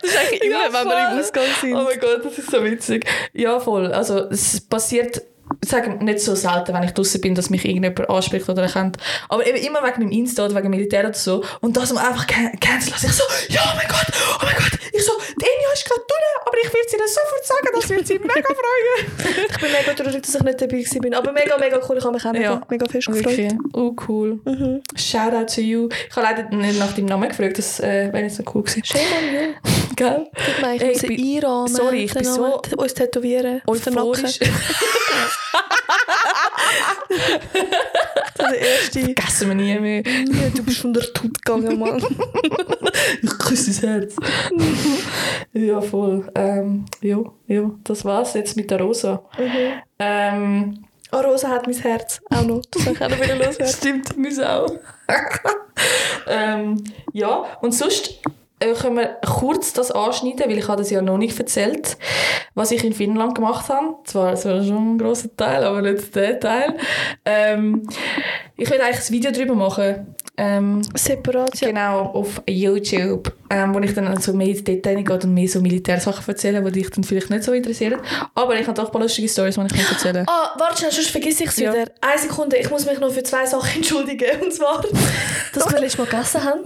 [0.01, 1.19] Das ist eigentlich immer, Ja, wenn wir im.
[1.19, 1.73] Ausgang sind.
[1.75, 3.05] Oh mein Gott, das ist so witzig.
[3.33, 3.91] Ja, voll.
[3.91, 5.21] Also, es passiert
[5.63, 8.97] sage nicht so selten, wenn ich draußen bin, dass mich irgendjemand anspricht oder erkennt.
[9.29, 11.43] Aber eben immer wegen meinem Insta oder wegen Militär oder so.
[11.61, 13.05] Und das um einfach can cancel lassen.
[13.07, 14.05] Ich so, ja, oh mein Gott,
[14.41, 14.79] oh mein Gott.
[14.91, 17.89] Ich so, die Enya ist gerade drin, aber ich will sie dir sofort sagen, das
[17.89, 19.45] wird sie mega freuen.
[19.49, 21.13] Ich bin mega traurig, dass ich nicht dabei bin.
[21.13, 21.97] Aber mega, mega cool.
[21.97, 22.61] Ich habe mich auch mega, Ja.
[22.69, 23.25] mega fest gefreut.
[23.25, 23.53] Wirklich.
[23.73, 24.39] Oh, cool.
[24.45, 24.81] Mhm.
[24.95, 25.89] Shout out to you.
[26.09, 28.83] Ich habe leider nicht nach deinem Namen gefragt, das äh, wäre jetzt noch cool gewesen.
[28.83, 29.53] Shame on you.
[29.95, 30.27] Gell?
[30.35, 31.67] Ich muss ich bin- einrahmen.
[31.73, 33.61] sorry, ich bin so uns tätowieren.
[33.67, 34.39] Euphorisch.
[38.37, 38.99] So der erste.
[39.01, 40.03] Vergessen wir nie mehr.
[40.05, 42.03] Ja, du bist von der Tut gegangen, Mann.
[43.21, 44.15] Ich küsse dein Herz.
[45.53, 46.27] ja, voll.
[46.35, 49.23] Ähm, ja, ja, das war's jetzt mit der Rosa.
[49.99, 52.19] Ähm, Ah, Rosa hat mein Herz.
[52.31, 52.61] Auch noch.
[52.71, 53.67] Das soll ich auch wieder loswerden.
[53.73, 54.67] stimmt, muss auch.
[56.27, 56.83] ähm,
[57.13, 58.19] ja, und sonst
[58.59, 61.97] äh, können wir kurz das anschneiden, weil ich habe das ja noch nicht erzählt,
[62.53, 63.95] was ich in Finnland gemacht habe.
[64.05, 66.75] Zwar so schon ein grosser Teil, aber nicht der Teil.
[67.25, 67.87] Ähm,
[68.57, 70.15] ich will eigentlich ein Video darüber machen.
[70.37, 71.69] Ähm, Separat, ja.
[71.69, 75.61] Genau, auf YouTube, ähm, wo ich dann so mehr ins Detail gehe und mehr so
[75.61, 78.01] Militärsachen erzähle, die dich dann vielleicht nicht so interessieren.
[78.33, 81.09] Aber ich habe doch ein paar lustige Stories, die ich erzählen Ah, warte schnell, sonst
[81.09, 81.73] vergesse ich es Ja.
[81.73, 81.85] wieder.
[82.01, 84.41] Eine Sekunde, ich muss mich noch für zwei Sachen entschuldigen.
[84.41, 84.83] Und zwar,
[85.53, 86.61] dass wir letztes Mal gegessen haben.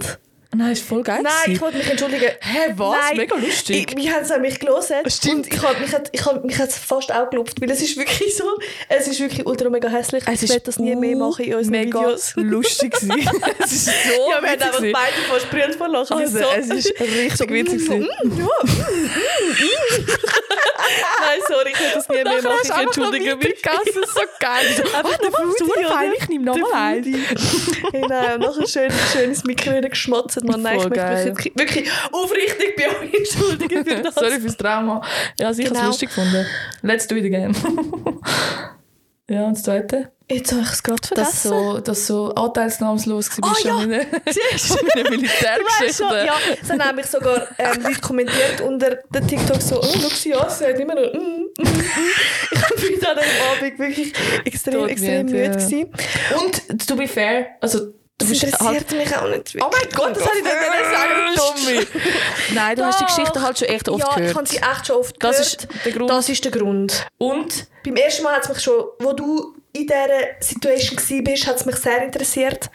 [0.52, 1.20] Nein, ist voll geil.
[1.22, 2.28] Nein, ich wollte mich entschuldigen.
[2.40, 2.96] Hä, was?
[3.08, 3.90] Nein, Mega lustig.
[3.92, 4.96] Ich, wir haben es nämlich gelesen.
[5.06, 5.46] Stimmt.
[5.46, 8.36] Und ich habe mich, ich hab, mich hat's fast auch gelupft, weil es ist wirklich
[8.36, 8.44] so,
[8.88, 10.24] es ist wirklich ultra mega hässlich.
[10.26, 12.32] Es ich werde das nie mehr machen in unseren mega Videos.
[12.36, 13.12] lustig gewesen.
[13.60, 13.90] es ist so
[14.30, 16.16] Ja, wir haben einfach beide fast brüllt vor Lachen.
[16.18, 17.82] Also, so, es ist richtig witzig
[21.20, 22.58] Nein, sorry, ich werde das nie mehr machen.
[22.62, 23.64] Ich entschuldige mich.
[23.64, 24.02] weitergegessen.
[24.14, 24.66] So geil.
[24.96, 26.14] Einfach ah, der oder?
[26.18, 27.06] ich nehme nochmal eins.
[27.92, 30.42] Hey, nein, und nachher schön, schön ins Mikro wieder geschmatzt.
[30.44, 34.14] Man, nein, ich möchte mich wirklich aufrichtig bei euch entschuldigen für das.
[34.14, 35.02] Sorry fürs Trauma.
[35.38, 35.80] Ja, sicher Genau.
[35.80, 36.46] es lustig gefunden.
[36.82, 37.54] Let's do it again.
[39.28, 40.12] ja, und das Zweite?
[40.30, 41.30] Jetzt habe ich es gerade vergessen.
[41.32, 43.82] dass so, dass so anteilsnahmslos war Ah, ja.
[43.82, 44.74] in einer, Siehst du?
[44.78, 45.94] schon in einer Du weißt Militärgeschichte.
[45.94, 50.08] schon, ja, es haben nämlich sogar ähm, Leute kommentiert unter den TikTok so, oh, schau
[50.08, 51.84] sie an, sie hat immer noch, mm, mm, mm.
[52.76, 54.12] Ich bin an dem Abend wirklich
[54.44, 55.50] extrem, extrem müde, ja.
[55.50, 55.92] gewesen.
[56.38, 59.64] Und, to be fair, also du Das interessiert mich auch nicht wirklich.
[59.64, 61.86] Oh mein Gott, das habe ich nicht wollen sagen, Tommy.
[62.54, 64.36] Nein, du hast die Geschichte halt schon echt oft ja, ich gehört.
[64.36, 65.46] habe sie echt schon oft Das gehört.
[65.46, 66.10] ist der Grund.
[66.10, 67.06] Das ist der Grund.
[67.18, 70.06] Und Beim ersten Mal hat es mich schon, wo du in dieser
[70.40, 72.70] Situation warst, hat es mich sehr interessiert,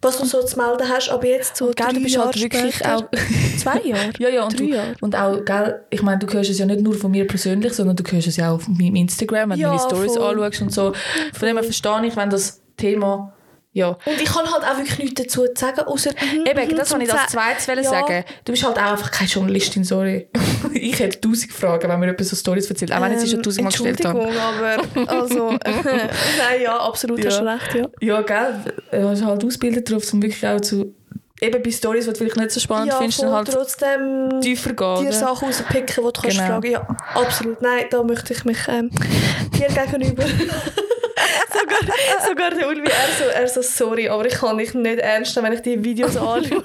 [0.00, 1.10] was du so zu melden hast.
[1.10, 3.04] Aber jetzt so gell, du bist Jahre halt wirklich später, auch...
[3.58, 4.10] zwei Jahre?
[4.18, 4.94] Ja, ja, und, Drei du, Jahre.
[5.00, 7.96] und auch, gell, ich meine, du hörst es ja nicht nur von mir persönlich, sondern
[7.96, 10.42] du hörst es ja auch auf meinem Instagram, wenn Ja, du meine Stories voll.
[10.42, 10.92] anschaust und so.
[11.34, 13.34] Von dem her verstehe ich, wenn das Thema,
[13.78, 13.88] ja.
[14.04, 16.90] Und ich kann halt auch wirklich nichts dazu zu sagen, außer mhm, Eben, mhm, das
[16.92, 17.82] wollte ich als zweites Ja.
[17.82, 18.24] sagen.
[18.44, 20.28] Du bist halt auch einfach keine Journalistin, sorry.
[20.74, 23.38] ich hätte tausend Fragen, wenn mir jemand so Stories erzählt, auch wenn ich sie schon
[23.38, 24.20] Ähm, tausendmal gestellt habe.
[24.20, 27.54] Entschuldigung, aber also, nein, ja, absolut, hast Ja.
[27.54, 27.86] recht, ja.
[28.00, 28.54] Ja, gell,
[28.90, 30.94] du hast halt ausgebildet darauf, um wirklich auch zu...
[31.40, 34.72] Eben bei Stories, die du vielleicht nicht so spannend ja, findest, dann halt trotzdem tiefer
[34.72, 35.04] gehen.
[35.06, 35.12] dir?
[35.12, 36.48] Sachen rauspicken, die du kannst Genau.
[36.48, 37.62] fragen Ja, absolut.
[37.62, 38.90] Nein, da möchte ich mich ähm,
[39.54, 40.24] dir gegenüber...
[41.52, 45.34] sogar, sogar der Ulvi, er so, er so, sorry, aber ich kann dich nicht ernst
[45.36, 46.62] nehmen, wenn ich die Videos anschaue.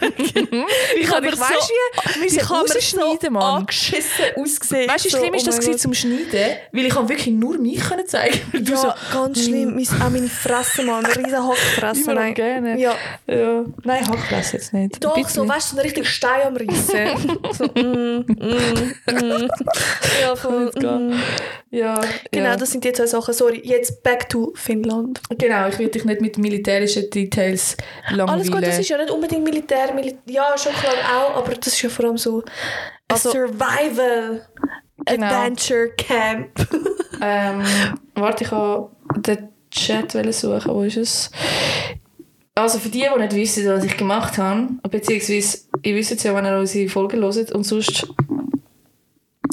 [0.98, 3.44] Ich habe ich so- weißt wie, wir Ich müssen habe mir so rausschneiden, Mann.
[3.60, 4.90] angeschissen ausgesehen.
[4.90, 5.82] Weißt du, wie so, schlimm ist oh das mein gewesen Gott.
[5.82, 6.58] zum Schneiden?
[6.72, 8.40] Weil ich kann wirklich nur mich können zeigen.
[8.54, 9.76] Du Ja, so, ganz schlimm.
[9.76, 11.06] Mein, auch meine Fresse, Mann.
[11.06, 12.14] Eine riesen Hackfresse.
[12.14, 12.34] Nein.
[12.34, 12.80] gerne.
[12.80, 12.96] Ja,
[13.28, 13.66] ja.
[13.84, 15.04] Nein, Hackfresse jetzt nicht.
[15.04, 15.54] doch, Bitte so, nicht.
[15.56, 17.40] weißt du, so ein richtig Stein am Reissen.
[17.58, 19.50] so, mm, mm, mm.
[20.22, 20.72] Ja, voll.
[20.76, 21.14] Mm.
[21.74, 22.00] Ja,
[22.32, 22.56] Genau, ja.
[22.56, 23.34] das sind die zwei Sachen.
[23.34, 25.20] Sorry, jetzt back to Finnland.
[25.40, 27.76] Genau, ich will dich nicht mit militärischen Details
[28.12, 28.30] langweilen.
[28.30, 29.92] Alles gut, das ist ja nicht unbedingt Militär.
[29.94, 32.44] Mil ja, schon klar auch, aber das ist ja vor allem so ein
[33.08, 34.46] Also- Survival
[35.06, 35.26] Genau.
[35.26, 36.50] Adventure Camp.
[37.26, 37.64] Ähm,
[38.16, 40.62] warte, ich kann den Chat suchen.
[40.66, 41.32] Wo ist es?
[42.56, 46.36] Also für die, die nicht wissen, was ich gemacht habe, beziehungsweise ihr wisst es ja,
[46.36, 48.08] wenn ihr unsere Folgen hört und sonst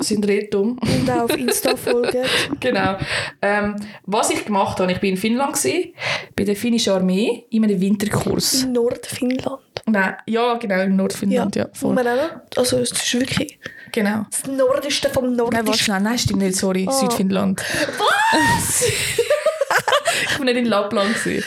[0.05, 0.79] sind Irrtum.
[0.81, 2.25] Und auch auf Insta folgen.
[2.61, 2.97] genau.
[3.43, 5.93] Ähm, was ich gemacht habe, ich bin in Finnland gewesen,
[6.37, 8.65] bei der finnischen Armee in einem Winterkurs.
[8.65, 9.59] In Nordfinnland.
[9.87, 11.95] Nein, ja, genau, in Nordfinnland, ja, voll.
[11.95, 13.59] man auch also es ist wirklich
[13.93, 14.25] Genau.
[14.31, 15.85] das Nordeste vom Nein, warte Nordischen.
[15.85, 16.93] schnell, nein, stimmt nicht, sorry, Oh.
[16.93, 17.61] Südfinnland.
[17.99, 18.85] Was?
[20.25, 21.15] ich war nicht in Lappland.
[21.23, 21.45] gewesen.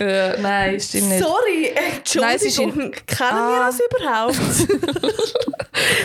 [0.00, 1.22] Äh, nein, stimmt nicht.
[1.24, 1.72] Sorry,
[2.14, 2.92] Nein, es ist in- Entschuldigung.
[3.06, 3.70] Kennen wir Ah.
[3.70, 4.36] das überhaupt?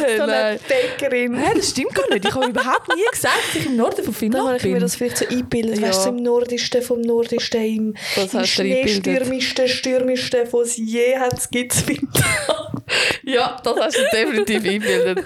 [0.06, 0.60] Äh, so eine nein.
[0.68, 1.32] Bäckerin.
[1.34, 2.26] Nein, das stimmt gar nicht.
[2.26, 4.82] Ich habe überhaupt nie gesagt, dass ich im Norden von Finnland habe ich mir bin.
[4.82, 5.80] das vielleicht so eingebildet.
[5.80, 5.88] Ja.
[5.88, 7.96] Weißt du, im Nordisten vom Nordisten, im,
[8.32, 8.46] im.
[8.46, 11.84] Schneestürmischsten, Stürmischsten, wo es je hat, gibt es
[13.24, 15.20] Ja, das hast du definitiv eingebildet.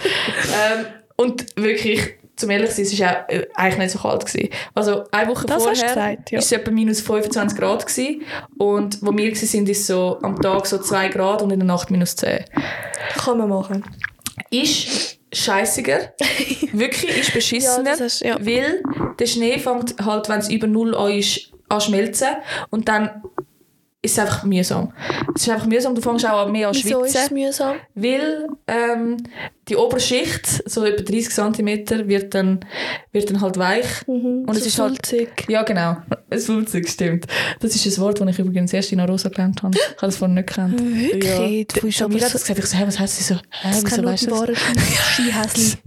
[0.74, 4.26] ähm, und wirklich, zum ehrlich sein, es war auch äh, eigentlich nicht so kalt.
[4.26, 4.50] Gewesen.
[4.76, 6.40] Also eine Woche Das vorher gesagt, ja.
[6.40, 7.86] es etwa minus 25 Grad.
[7.86, 8.22] Gewesen.
[8.58, 11.90] Und wo wir waren, ist so am Tag so 2 Grad und in der Nacht
[11.92, 12.44] minus 10.
[13.18, 13.84] Kann man machen.
[14.50, 16.14] Ist scheissiger.
[16.74, 17.96] Wirklich, ist beschissener.
[17.96, 18.38] Ja, hast- ja.
[18.40, 18.82] Weil
[19.20, 22.28] der Schnee fängt halt, wenn es über Null an ist, an schmelzen.
[22.70, 23.24] Und dann
[24.06, 24.92] ist es einfach mühsam.
[25.34, 27.34] Es ist einfach mühsam, du fängst auch an mehr an Wieso ist es schwitzen.
[27.36, 27.76] mühsam?
[27.96, 29.18] Weil ähm,
[29.70, 32.60] die Oberschicht, so etwa 30 cm, wird dann,
[33.14, 33.86] wird dann halt weich.
[34.08, 35.46] Mhm, Und es so ist halt- sulzig.
[35.48, 35.98] Ja, genau.
[36.30, 37.28] Ein Sulzig, stimmt.
[37.62, 39.78] Das ist ein Wort, das ich übrigens erst in Rosa gelernt habe.
[39.78, 40.82] Ich habe das vorher nicht gekannt.
[40.82, 41.24] Wirklich?
[41.70, 41.80] Ja.
[41.80, 42.60] Du bist aber hat so- das gesagt.
[42.60, 43.36] Ich so, hey, was heisst sie so?
[43.36, 43.40] Hä,
[43.72, 44.58] Das wieso weißt du das?
[45.14, 45.78] Skihäsli.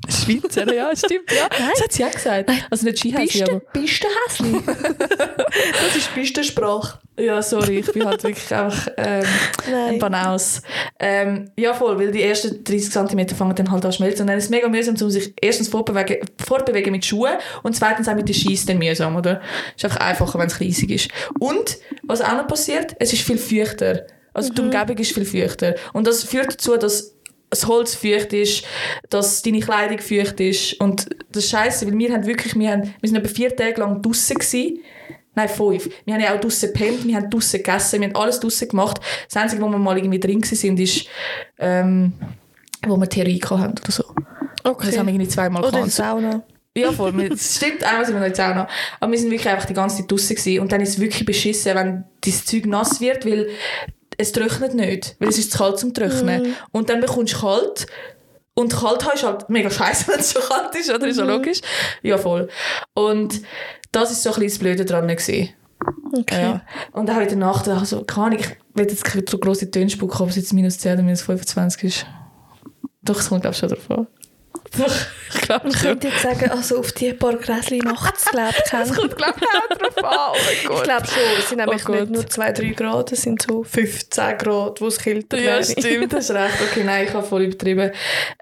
[0.40, 1.30] Schweizer, ja, stimmt.
[1.36, 1.48] Ja.
[1.50, 2.50] Das hat sie auch gesagt.
[2.70, 3.60] Also nicht Skihäsli, aber...
[3.60, 4.62] Pistenhäsli.
[5.06, 6.98] das ist Pistensprache.
[7.18, 9.24] Ja, sorry, ich bin halt wirklich einfach ähm,
[9.72, 9.98] ein.
[9.98, 10.60] Banaus.
[10.98, 14.22] Ähm, ja, voll, weil die ersten 30 cm fangen dann halt an zu schmelzen.
[14.22, 18.08] Und dann ist es mega mühsam, um sich erstens fortbewegen, fortbewegen mit Schuhen und zweitens
[18.08, 19.40] auch mit den Scheiss dann mühsam, oder?
[19.74, 21.08] ist einfach einfacher, wenn es riesig ist.
[21.38, 24.06] Und, was auch noch passiert, es ist viel feuchter.
[24.34, 25.74] Also die Umgebung ist viel feuchter.
[25.94, 27.14] Und das führt dazu, dass
[27.48, 28.64] das Holz feucht ist,
[29.08, 30.74] dass deine Kleidung feucht ist.
[30.80, 33.80] Und das ist scheiße, weil wir haben wirklich, wir, haben, wir sind etwa vier Tage
[33.80, 34.80] lang draussen gewesen.
[35.36, 35.88] Nein, fünf.
[36.06, 39.00] Wir haben ja auch draussen gepennt, wir haben draussen gegessen, wir haben alles draussen gemacht.
[39.28, 41.06] Das Einzige, wo wir mal irgendwie drin waren, ist,
[41.58, 42.14] ähm,
[42.86, 44.04] wo wir Theorie hatten oder so.
[44.64, 44.86] Okay.
[44.86, 45.92] Das haben wir irgendwie zweimal Oder in gehabt.
[45.92, 46.42] Sauna.
[46.74, 47.12] Ja, voll.
[47.28, 48.68] Das stimmt, einmal sind wir noch in der Sauna.
[48.98, 50.60] Aber wir sind wirklich einfach die ganze Zeit draussen gewesen.
[50.60, 53.50] Und dann ist es wirklich beschissen, wenn dieses Zeug nass wird, weil
[54.16, 55.16] es trocknet nicht.
[55.18, 56.54] Weil es ist zu kalt zum Trocknen.
[56.72, 57.86] Und dann bekommst du kalt.
[58.54, 61.06] Und kalt haben ist halt mega scheiße, wenn es schon kalt ist, oder?
[61.06, 61.60] Ist ja logisch.
[62.02, 62.48] Ja, voll.
[62.94, 63.42] Und
[63.92, 65.50] das ist so ein bisschen das Blöde dran gewesen.
[66.12, 66.42] Okay.
[66.42, 66.62] Ja.
[66.92, 69.90] Und auch in der Nacht, also, keine Ahnung, ich will jetzt keine so grosse Töne
[69.90, 72.06] spucken, ob es jetzt minus 10 oder minus 25 ist.
[73.02, 74.06] Doch, es kommt, glaube ich, schon drauf an.
[74.78, 74.94] Doch,
[75.34, 79.16] ich Man könnte jetzt sagen, also auf die paar Gräschen nachts glaub ich Es kommt,
[79.16, 80.18] glaube ich, auch drauf an.
[80.34, 80.72] Oh.
[80.74, 84.38] Ich glaube schon, es sind nämlich Oh nicht nur 2-3 Grad, es sind so 15
[84.38, 86.54] Grad, wo es kälter Ja, stimmt, hast recht.
[86.70, 87.90] Okay, nein, ich habe voll übertrieben.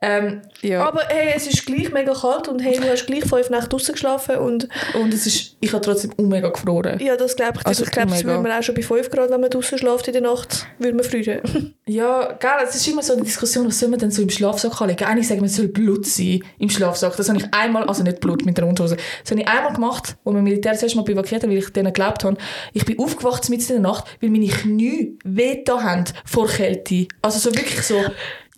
[0.03, 0.87] Ähm, ja.
[0.87, 3.93] Aber hey, es ist gleich mega kalt und hey, du hast gleich fünf Nächte draußen
[3.95, 6.99] geschlafen und Und es ist, ich habe trotzdem mega gefroren.
[7.01, 7.67] ja, das glaube ich.
[7.67, 10.07] Also ich glaube, das würde man auch schon bei 5 Grad, wenn man draußen schläft
[10.09, 11.75] in der Nacht, würde man frieren.
[11.87, 14.81] Ja, gell, es ist immer so eine Diskussion, was soll man denn so im Schlafsack
[14.81, 15.05] anlegen?
[15.05, 17.17] Einige sagen, es soll Blut sein im Schlafsack.
[17.17, 20.17] Das habe ich einmal, also nicht Blut mit der Unterhose, das habe ich einmal gemacht,
[20.25, 22.37] als wir Militär das erste Mal evakuiert haben, weil ich denen geglaubt habe.
[22.73, 27.09] Ich bin aufgewacht mitten in der Nacht, weil meine Knie weh da haben vor Kälte.
[27.23, 27.97] Also so wirklich so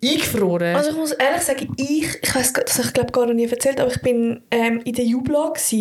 [0.03, 0.75] eingefroren.
[0.75, 3.49] Also ich muss ehrlich sagen, ich, ich weiß das habe ich glaube gar noch nie
[3.49, 5.71] erzählt, aber ich bin ähm, in der Jubla als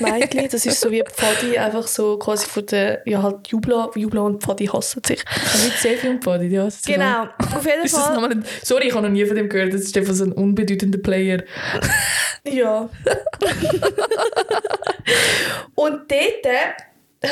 [0.00, 0.48] Mädchen.
[0.56, 4.42] Das ist so wie Pfadi, einfach so quasi von der, ja halt Jubla, Jubla und
[4.42, 5.24] Pfadi hassen sich.
[5.52, 6.64] Also mit sehr viel Body, ja.
[6.64, 8.14] das ist Genau, auf jeden Ist das Fall.
[8.14, 9.74] nochmal ein, sorry, ich habe noch nie von dem gehört.
[9.74, 11.42] Das ist einfach so ein unbedeutender Player.
[12.48, 12.88] Ja.
[15.74, 16.46] und dort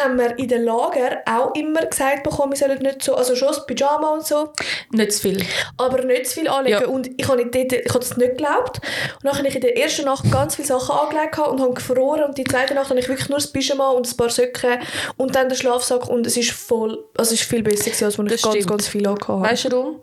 [0.02, 3.48] haben wir in den Lager auch immer gesagt bekommen, wir sollen nicht so, also schon
[3.48, 4.52] das Pyjama und so,
[4.90, 5.44] Nicht zu viel.
[5.76, 6.80] aber nicht zu viel anlegen.
[6.83, 6.87] Ja.
[6.88, 8.80] Und ich habe dort, ich das nicht geglaubt.
[9.16, 12.24] Und dann habe ich in der ersten Nacht ganz viele Sachen angelegt und habe gefroren.
[12.24, 14.78] Und die zweite Nacht habe ich wirklich nur das Pyjama und ein paar Socken
[15.16, 16.09] und dann den Schlafsack.
[16.09, 18.54] Und es ist voll, also es ist viel besser gewesen, als wenn ich Das ganz,
[18.57, 18.70] stimmt.
[18.70, 19.42] ganz viel angehabt habe.
[19.42, 20.00] Weißt du warum?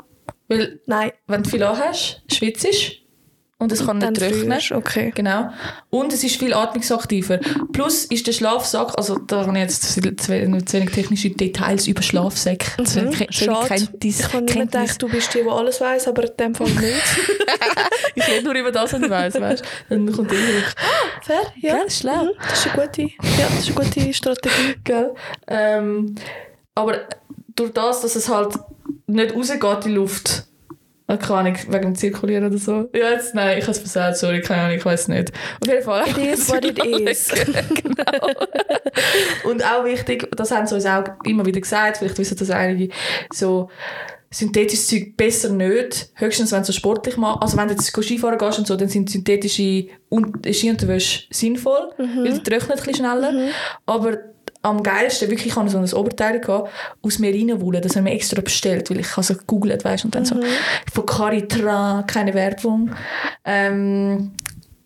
[0.47, 2.67] Weil, Nein, wenn du viel anhast, schwitzt
[3.61, 4.59] und es kann nicht trocknen.
[4.73, 5.11] Okay.
[5.15, 5.49] Genau.
[5.89, 7.39] Und es ist viel atmungsaktiver.
[7.71, 11.87] Plus ist der Schlafsack, also da habe ich jetzt zu, zu, zu wenig technische Details
[11.87, 12.81] über Schlafsäcke.
[12.81, 13.15] Mhm.
[13.29, 13.67] Schade.
[13.67, 16.67] Kenntnis- Ich habe nicht gedacht, du bist die, die alles weiß, aber in dem Fall
[16.69, 16.81] nicht.
[18.15, 19.63] Ich rede nur über das, was ich weiss, weißt?
[19.89, 20.73] Dann kommt immer noch,
[21.23, 21.75] Fair, ja.
[21.77, 22.23] Gell, ist schlau.
[22.25, 24.75] Mhm, Das ist eine gute, ja, das ist eine gute Strategie.
[24.83, 25.13] gell?
[25.47, 26.15] Ähm,
[26.75, 26.99] aber
[27.55, 28.53] durch das, dass es halt
[29.07, 30.45] nicht rausgeht, die Luft,
[31.17, 32.89] keine Ahnung, wegen dem Zirkulieren oder so.
[32.93, 35.31] Ja, jetzt, nein, ich habe es versagt, sorry, keine Ahnung, ich weiß nicht.
[35.61, 36.07] Auf jeden Fall.
[36.09, 37.29] It is what it is.
[37.83, 38.29] genau.
[39.43, 42.93] Und auch wichtig, das haben sie uns auch immer wieder gesagt, vielleicht wissen das einige,
[43.33, 43.69] so,
[44.33, 46.09] synthetisches Zeug besser nicht.
[46.15, 47.41] Höchstens, wenn du so sportlich machst.
[47.43, 52.33] Also wenn du jetzt Skifahren gehst und so, dann sind synthetische Un- Skiunterwäsche sinnvoll, weil
[52.33, 53.33] die trocknet ein bisschen schneller.
[53.85, 54.17] Aber
[54.61, 56.69] am geilsten, wirklich, ich hatte so ein Oberteil gehabt,
[57.01, 60.25] aus Merinowolle, das haben wir extra bestellt, weil ich habe so gegoogelt, weißt, und dann
[60.25, 60.35] so
[60.93, 62.91] von Caritran, keine Werbung.
[63.43, 64.33] Ähm,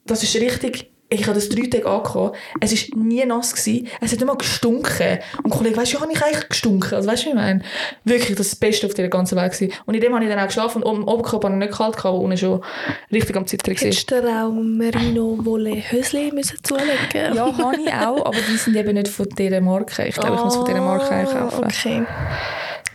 [0.05, 3.87] das ist richtig, ich habe das drei Tage angehabt, es war nie nass, gewesen.
[4.01, 5.19] es hat immer gestunken.
[5.43, 6.95] Und der Kollege, weißt du, ja, habe ich eigentlich gestunken?
[6.95, 7.61] Also, weißt du, wie ich meine?
[8.03, 9.73] Wirklich, das, Beste auf dieser ganzen Welt gewesen.
[9.85, 11.97] Und in dem habe ich dann auch geschlafen und oben Oberkörper habe ich nicht kalt
[12.05, 12.63] aber unten schon
[13.11, 13.85] richtig am Zittern gewesen.
[13.91, 18.75] Hättest du dir auch Merino-Wolle Hösli müssen zulegen Ja, habe ich auch, aber die sind
[18.75, 20.07] eben nicht von dieser Marke.
[20.07, 21.63] Ich glaube, ich muss von dieser Marke einkaufen.
[21.63, 22.03] Ah, Okay.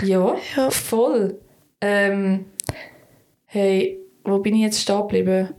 [0.03, 0.70] Ja, Ja.
[0.70, 1.38] voll.
[1.81, 2.46] Ähm,
[3.46, 5.51] hey, wo bin ich jetzt stehen geblieben?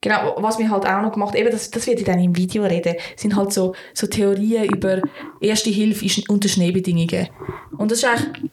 [0.00, 2.64] Genau, was wir halt auch noch gemacht eben das, das werde ich dann im Video
[2.64, 5.02] reden, sind halt so, so Theorien über
[5.40, 7.28] Erste Hilfe unter Schneebedingungen.
[7.76, 8.50] Und das ist eigentlich,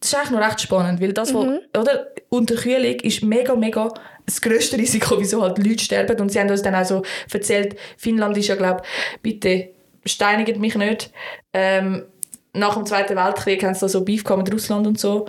[0.00, 1.40] das ist eigentlich noch recht spannend, weil das, wo,
[1.76, 3.92] oder, Unterkühlung ist mega, mega
[4.26, 6.20] das grösste Risiko, wieso halt Leute sterben.
[6.20, 8.82] Und sie haben uns dann auch so erzählt, Finnland ist ja, glaube
[9.22, 9.70] bitte
[10.04, 11.12] steinigt mich nicht.
[11.52, 12.04] Ähm,
[12.52, 15.26] nach dem Zweiten Weltkrieg haben sie da so Beef mit Russland und so.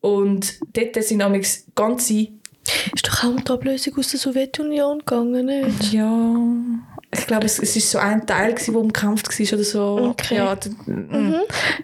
[0.00, 2.28] Und dort sind nämlich ganze
[2.94, 5.92] Ist doch auch die Ablösung aus der Sowjetunion gegangen, nicht?
[5.92, 6.36] Ja,
[7.12, 10.08] ich glaube, es, es ist so ein Teil, gewesen, der umkämpft war oder so.
[10.10, 10.36] Okay.
[10.36, 10.56] Ja.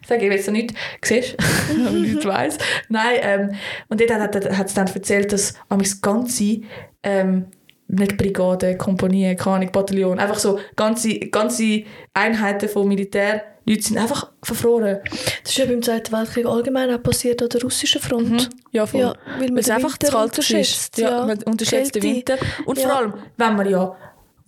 [0.07, 0.75] Sag ich jetzt noch nicht.
[1.03, 1.83] Siehst du?
[1.87, 2.59] Ich nicht weiss.
[2.89, 3.51] Nein, ähm,
[3.89, 6.63] und dort hat, es dann erzählt, dass das ganze,
[7.03, 7.47] ähm,
[7.93, 11.83] nicht Brigade, Kompanien, keine Ahnung, Bataillon, einfach so ganze, ganze
[12.15, 14.99] Einheiten von Militär, Leute sind einfach verfroren.
[15.45, 18.51] Das ist ja beim Zweiten Weltkrieg allgemein auch passiert an der russischen Front.
[18.73, 19.01] Ja, voll.
[19.03, 20.99] Ja, weil man es den einfach zu kalt unterschätzt, ist.
[20.99, 21.27] Ja, ja.
[21.27, 22.33] man unterschätzt den Kälte.
[22.33, 22.47] Winter.
[22.67, 22.89] Und Ja.
[22.89, 23.97] vor allem, wenn man ja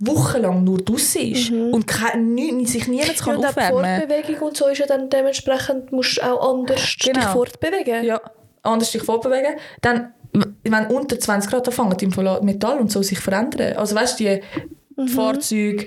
[0.00, 4.56] wochenlang nur draußen ist und kein, nie, sich niemand Ja, kann die aufwärmen Fortbewegung und
[4.56, 7.32] so ist ja dann dementsprechend, musst du auch anders dich Genau.
[7.32, 8.04] fortbewegen.
[8.04, 8.20] Ja,
[8.62, 9.54] anders dich fortbewegen.
[9.80, 10.12] Dann,
[10.64, 13.76] wenn unter 20 Grad, dann fangen die im Metall und so sich verändern.
[13.76, 15.86] Also weißt du, die Fahrzeuge,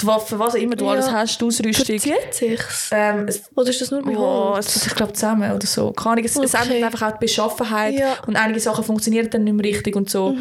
[0.00, 0.92] die Waffen, was auch immer du Ja.
[0.92, 1.72] alles hast, die Ausrüstung.
[2.00, 2.90] Verzieht sich's?
[2.92, 4.66] Ähm, es, Oder ist das nur bei oh, Holz?
[4.66, 5.92] es tut sich glaube zusammen oder so.
[5.92, 6.74] Keine Ahnung, es, es Okay.
[6.74, 8.14] ändert einfach auch die Beschaffenheit Ja.
[8.26, 10.34] und einige Sachen funktionieren dann nicht mehr richtig und so.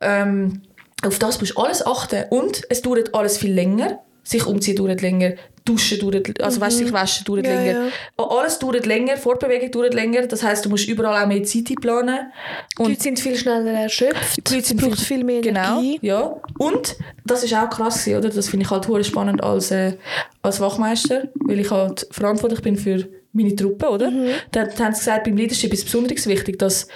[0.00, 0.62] Ähm,
[1.04, 4.00] auf das musst du alles achten und es dauert alles viel länger.
[4.24, 5.32] Sich umziehen dauert länger,
[5.64, 7.50] duschen dauert, also weißt, sich waschen dauert Mhm.
[7.50, 7.86] Ja, länger.
[8.18, 8.24] ja.
[8.24, 10.26] Alles dauert länger, Fortbewegung dauert länger.
[10.26, 12.32] Das heißt, du musst überall auch mehr Zeit einplanen.
[12.78, 14.48] Die Und Leute sind viel schneller erschöpft.
[14.48, 15.98] die Leute sind braucht viel, mehr Genau, Energie.
[16.02, 16.36] ja.
[16.58, 18.28] Und das ist auch krass, oder?
[18.30, 19.94] Das finde ich halt hure spannend als, äh,
[20.42, 24.10] als Wachmeister, weil ich halt verantwortlich bin für meine Truppe, oder?
[24.10, 24.28] Mhm.
[24.52, 26.86] Da da haben sie gesagt, beim Leadership ist es besonders wichtig, dass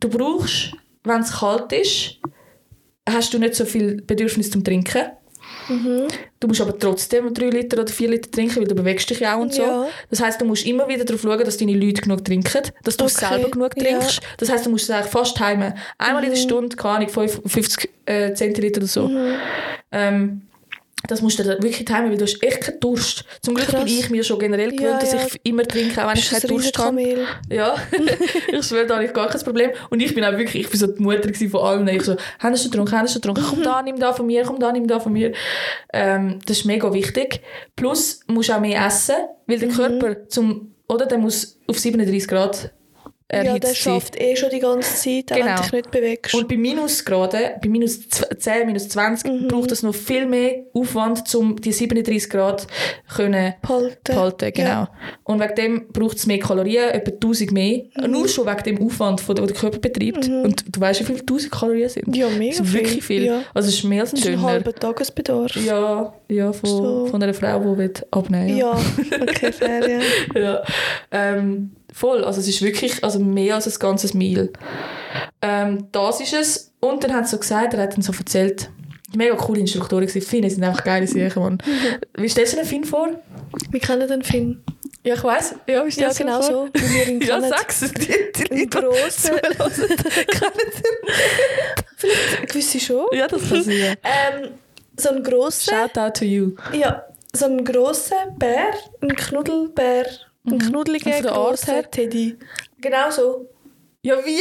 [0.00, 0.72] du brauchst,
[1.04, 2.18] wenn es kalt ist,
[3.08, 5.02] hast du nicht so viel Bedürfnis zum Trinken.
[5.68, 6.08] Mhm.
[6.40, 9.36] Du musst aber trotzdem drei Liter oder vier Liter trinken, weil du bewegst dich ja
[9.36, 9.62] auch und so.
[9.62, 9.86] Ja.
[10.10, 13.04] Das heißt, du musst immer wieder darauf schauen, dass deine Leute genug trinken, dass du
[13.04, 13.82] Okay, selber genug ja.
[13.84, 14.20] trinkst.
[14.38, 15.74] Das heißt, du musst es eigentlich fast timen.
[15.98, 16.34] Einmal in Mhm.
[16.34, 19.10] der Stunde, keine Ahnung, 50 äh, Zentiliter oder so.
[19.92, 20.42] Ähm,
[21.08, 23.24] das musst du dann wirklich timen, weil du hast echt keinen Durst.
[23.42, 23.84] Zum Glück Krass.
[23.84, 25.26] bin ich mir schon generell gewöhnt, Ja, dass ja.
[25.26, 27.26] ich immer trinke, auch wenn ich Bist du keinen ein Durst habe.
[27.50, 27.76] Ja,
[28.52, 29.70] ich schwöre, da habe ich gar kein Problem.
[29.90, 31.88] Und ich bin auch wirklich, ich bin so die Mutter von allen.
[31.88, 33.44] Ich so, Sie schon getrunken, Sie schon getrunken?
[33.48, 35.32] Komm da, nimm da von mir, komm da, nimm da von mir.
[35.92, 37.40] Ähm, das ist mega wichtig.
[37.76, 42.28] Plus, du musst auch mehr essen, weil der Körper zum, oder, der muss auf 37
[42.28, 42.72] Grad
[43.32, 45.56] Ja, der erhitzt schafft eh schon die ganze Zeit, auch wenn Genau.
[45.56, 46.34] du dich nicht bewegst.
[46.34, 51.56] Und bei Minusgraden, bei minus 10, minus 20, braucht es noch viel mehr Aufwand, um
[51.60, 52.66] die 37 Grad
[53.14, 53.96] können Behalten.
[54.04, 54.52] behalten.
[54.52, 54.68] Genau.
[54.68, 54.90] Ja.
[55.24, 57.82] Und wegen dem braucht es mehr Kalorien, etwa 1000 mehr.
[57.96, 58.10] Mhm.
[58.10, 60.28] Nur schon wegen dem Aufwand, den der Körper betreibt.
[60.28, 62.14] Und du weißt, wie viele 1000 Kalorien sind?
[62.14, 63.24] Ja, mega Das ist wirklich viel.
[63.24, 63.42] Ja.
[63.54, 64.48] Also es ist mehr als ein Das ist ein Döner.
[64.48, 65.56] halber Tagesbedarf.
[65.56, 67.06] Ja, ja von, So.
[67.06, 68.58] von einer Frau, die abnehmen will.
[68.58, 68.72] Ja,
[69.22, 69.88] okay, fair,
[70.34, 70.40] ja.
[70.40, 70.62] ja.
[71.10, 74.50] Ähm, voll, also es ist wirklich also mehr als ein ganzes Meal.
[75.40, 76.72] Ähm, das ist es.
[76.80, 78.70] Und dann hat sie so gesagt, er hat dann so erzählt,
[79.14, 80.26] mega coole Instruktoren gewesen.
[80.26, 81.58] Finnen sind einfach geile Sachen, Mann.
[82.16, 83.08] Wie stellst du den Finn vor?
[83.70, 84.62] Wir kennen den Film.
[85.04, 85.54] Ja, ich weiss.
[85.66, 86.52] Ja, wie Ja, stellst du genau den so.
[86.52, 86.68] vor?
[86.74, 87.80] Wie wir ihn Ja, sag's.
[87.80, 89.34] Die, die Leute, grosser.
[89.36, 90.26] die zuhören,
[92.00, 93.06] kennen Gewisse schon.
[93.12, 93.96] Ja, das kann sein.
[94.02, 94.50] Ähm,
[94.96, 96.52] so ein grosser, Shout out to you.
[96.72, 100.06] ja, so ein grosser Bär, ein Knuddelbär,
[100.44, 101.90] ein knuddeliger, Und von der Art her?
[101.90, 102.38] Teddy.
[102.80, 103.48] Genau so.
[104.04, 104.40] Ja, wie?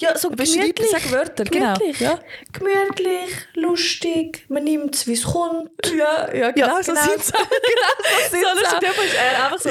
[0.00, 0.90] Ja, so gemütlich.
[0.90, 1.72] sag Wörter, genau.
[1.78, 2.00] Gemütlich.
[2.00, 2.18] Ja,
[2.52, 5.70] Gemütlich, lustig, man nimmt es, wie es kommt.
[5.96, 7.04] ja, ja genau, Ja, so genau.
[7.06, 7.48] sind sie auch.
[8.30, 9.02] Genau so sind sie auch.
[9.02, 9.68] ist er einfach so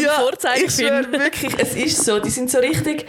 [0.66, 2.20] ich schwöre, wirklich, es ist so.
[2.20, 3.06] Die sind so richtig...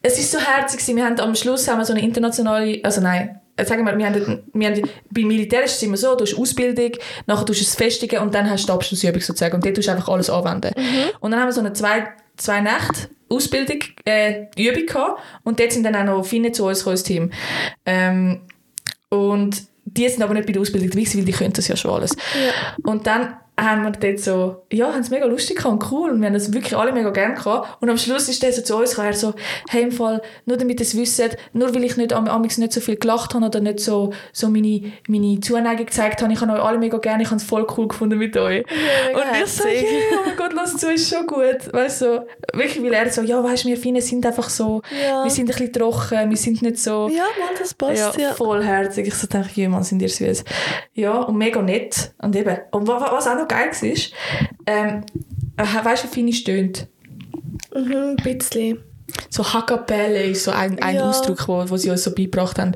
[0.00, 0.96] Es ist so herzig.
[0.96, 2.80] Wir haben am Schluss haben wir so eine internationale...
[2.82, 6.24] Also nein, sagen wir, wir haben, wir haben, beim Militär ist es immer so, du
[6.24, 6.92] hast Ausbildung,
[7.26, 9.54] nachher tust du es festigen und dann hast du die Abschlussübung sozusagen.
[9.54, 10.72] Und dort tust du einfach alles anwenden.
[11.20, 15.72] Und dann haben wir so eine zwei, zwei Nächte Ausbildung, äh, Übung gehabt und dort
[15.72, 17.30] sind dann auch noch Finnen zu uns gekommen, Team.
[17.86, 18.42] Ähm,
[19.08, 21.92] und die sind aber nicht bei der Ausbildung dabei, weil die können das ja schon
[21.92, 22.14] alles.
[22.14, 22.76] Ja.
[22.90, 26.20] Und dann haben wir dort so, ja, haben es mega lustig gehabt und cool und
[26.20, 27.82] wir haben das wirklich alle mega gerne gehabt.
[27.82, 29.34] Und am Schluss ist der so zu uns gekommen, er so,
[29.68, 31.22] hey, im Fall, nur damit ihr es wisst,
[31.52, 34.48] nur weil ich nicht am amigs nicht so viel gelacht habe oder nicht so, so
[34.48, 37.66] meine, meine Zuneigung gezeigt habe, ich habe euch alle mega gerne, ich habe es voll
[37.76, 38.64] cool gefunden mit euch.
[38.66, 41.72] mega und ich so, yeah, oh mein Gott, lass zu, ist schon gut.
[41.72, 42.20] Weißt du, so,
[42.58, 45.24] wirklich, weil er so, ja, weißt du, wir Finnen sind einfach so, Ja.
[45.24, 47.08] wir sind ein bisschen trocken, wir sind nicht so...
[47.10, 48.32] Ja, Mann, das passt, ja.
[48.34, 49.06] vollherzig.
[49.08, 50.44] Ich so dachte, jemand sind ihr süß.
[50.94, 52.12] Ja, und mega nett.
[52.20, 53.98] Und eben, und wa- wa- was auch noch geil war,
[54.66, 55.04] ähm,
[55.56, 56.88] äh, weißt du, wie Finnisch tönt?
[57.74, 58.78] Mhm, ein bisschen.
[59.28, 61.10] So Hackapelle ist so ein, ein Ja.
[61.10, 62.72] Ausdruck, wo, wo sie uns so beigebracht haben.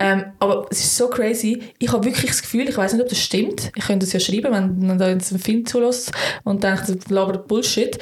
[0.00, 1.62] Ähm, aber es ist so crazy.
[1.78, 3.70] Ich habe wirklich das Gefühl, ich weiß nicht, ob das stimmt.
[3.76, 6.10] Ich könnte es ja schreiben, wenn man da jetzt einen Film zulässt
[6.42, 7.96] und denkt, das labert Bullshit,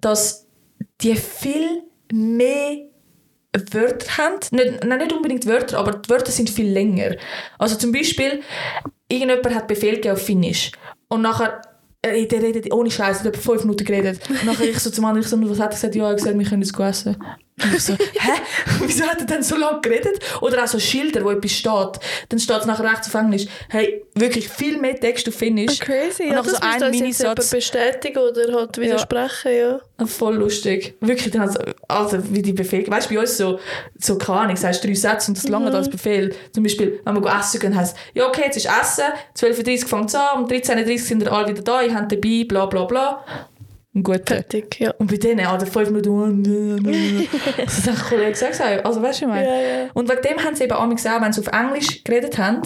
[0.00, 0.46] dass
[1.00, 2.76] die viel mehr
[3.72, 4.36] Wörter haben.
[4.52, 7.16] Nicht, nein, nicht unbedingt Wörter, aber die Wörter sind viel länger.
[7.58, 8.40] Also zum Beispiel,
[9.08, 10.70] irgendjemand hat Befehl gegeben auf Finnisch
[11.08, 11.62] und nachher
[12.02, 14.20] äh, der redet ohne Scheiß, der hat fünf Minuten geredet.
[14.28, 15.94] Und nachher ich so zum anderen, ich so, was hat er gesagt?
[15.94, 17.16] Ja, er hat gesagt, wir können es essen.
[17.62, 18.32] Und ich so, hä?
[18.80, 20.18] Wieso hat er denn so lange geredet?
[20.40, 22.00] Oder auch so Schilder, wo etwas steht.
[22.28, 23.46] Dann steht es nachher rechts auf Englisch.
[23.68, 25.78] Hey, wirklich viel mehr Text auf Finnisch.
[25.78, 27.50] Crazy, Und ja, das so ein Minisatz.
[27.50, 30.06] bestätigen oder halt widersprechen, ja.
[30.06, 30.94] Voll lustig.
[31.00, 32.88] Wirklich, dann hat's- also wie die Befehle.
[32.90, 33.60] Weißt du, bei uns so,
[34.00, 36.34] so keine Ahnung, sagst drei Sätze und das lange als Befehl.
[36.52, 39.04] Zum Beispiel, wenn wir essen gehen, heisst ja, okay, jetzt ist Essen,
[39.38, 42.10] 12.30 Uhr fängt es an, um 13.30 Uhr sind wir alle wieder da, ihr habt
[42.10, 43.24] dabei, bla bla bla.
[43.94, 44.22] Und gut.
[44.26, 44.90] Fertig, ja.
[44.98, 46.42] Und bei denen, Alter, fünf Minuten,
[47.56, 49.46] das ist ein Kollege gesagt, also weißt du, was ich meine?
[49.46, 49.90] Ja, ja.
[49.94, 52.62] Und wegen dem haben sie eben auch, wenn sie auf Englisch geredet haben,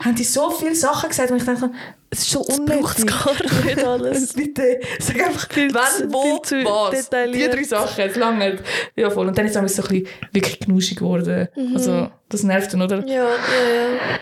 [0.00, 1.70] haben die so viele Sachen gesagt, und ich denke,
[2.10, 3.06] es ist es unnötig.
[3.06, 4.32] gar nicht alles.
[4.34, 7.10] Bitte, sag einfach, Viel wann, wo, viel zu was.
[7.10, 8.58] Die drei Sachen, es lange.
[8.96, 9.28] Ja, voll.
[9.28, 11.48] Und dann ist es so ein bisschen wirklich knuschig geworden.
[11.74, 13.04] Also, das nervt dann, oder?
[13.06, 13.28] Ja, ja,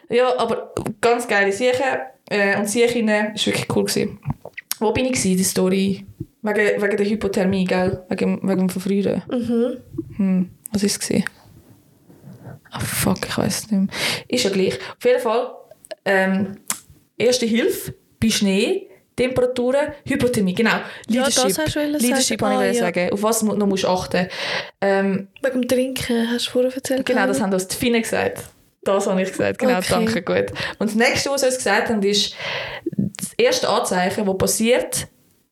[0.09, 0.16] ja.
[0.16, 1.99] Ja, aber ganz geile Siechen.
[2.29, 3.85] Äh, und Siechinnen war wirklich cool.
[3.85, 4.19] Gewesen.
[4.79, 6.07] Wo bin ich gewesen, die Story?
[6.43, 8.05] Wegen, wegen der Hypothermie, gell?
[8.09, 9.23] Wegen, wegen dem Verfrieren.
[9.31, 9.77] Mhm.
[10.17, 11.25] Hm, was war es?
[12.71, 13.89] Ah, fuck, ich weiß nicht mehr.
[14.29, 14.75] Ist ja gleich.
[14.99, 15.51] Auf jeden Fall,
[16.05, 16.57] ähm,
[17.17, 20.77] erste Hilfe bei Schnee, Temperaturen, Hypothermie, genau.
[21.09, 21.59] Ja, das Leadership.
[21.65, 22.55] hast du Leadership sagen.
[22.57, 22.93] wollte ich Ah, ja.
[22.93, 23.12] sagen.
[23.12, 24.27] Auf was du noch musst achten
[24.83, 27.07] ähm, Wegen dem Trinken, hast du vorher erzählt.
[27.07, 28.45] Genau, das haben uns die Finnen gesagt.
[28.85, 29.87] Das habe ich gesagt, genau, Okay.
[29.91, 30.53] danke, gut.
[30.79, 32.35] Und das nächste, was sie uns gesagt haben, ist,
[33.31, 35.09] das erste Anzeichen, das passiert,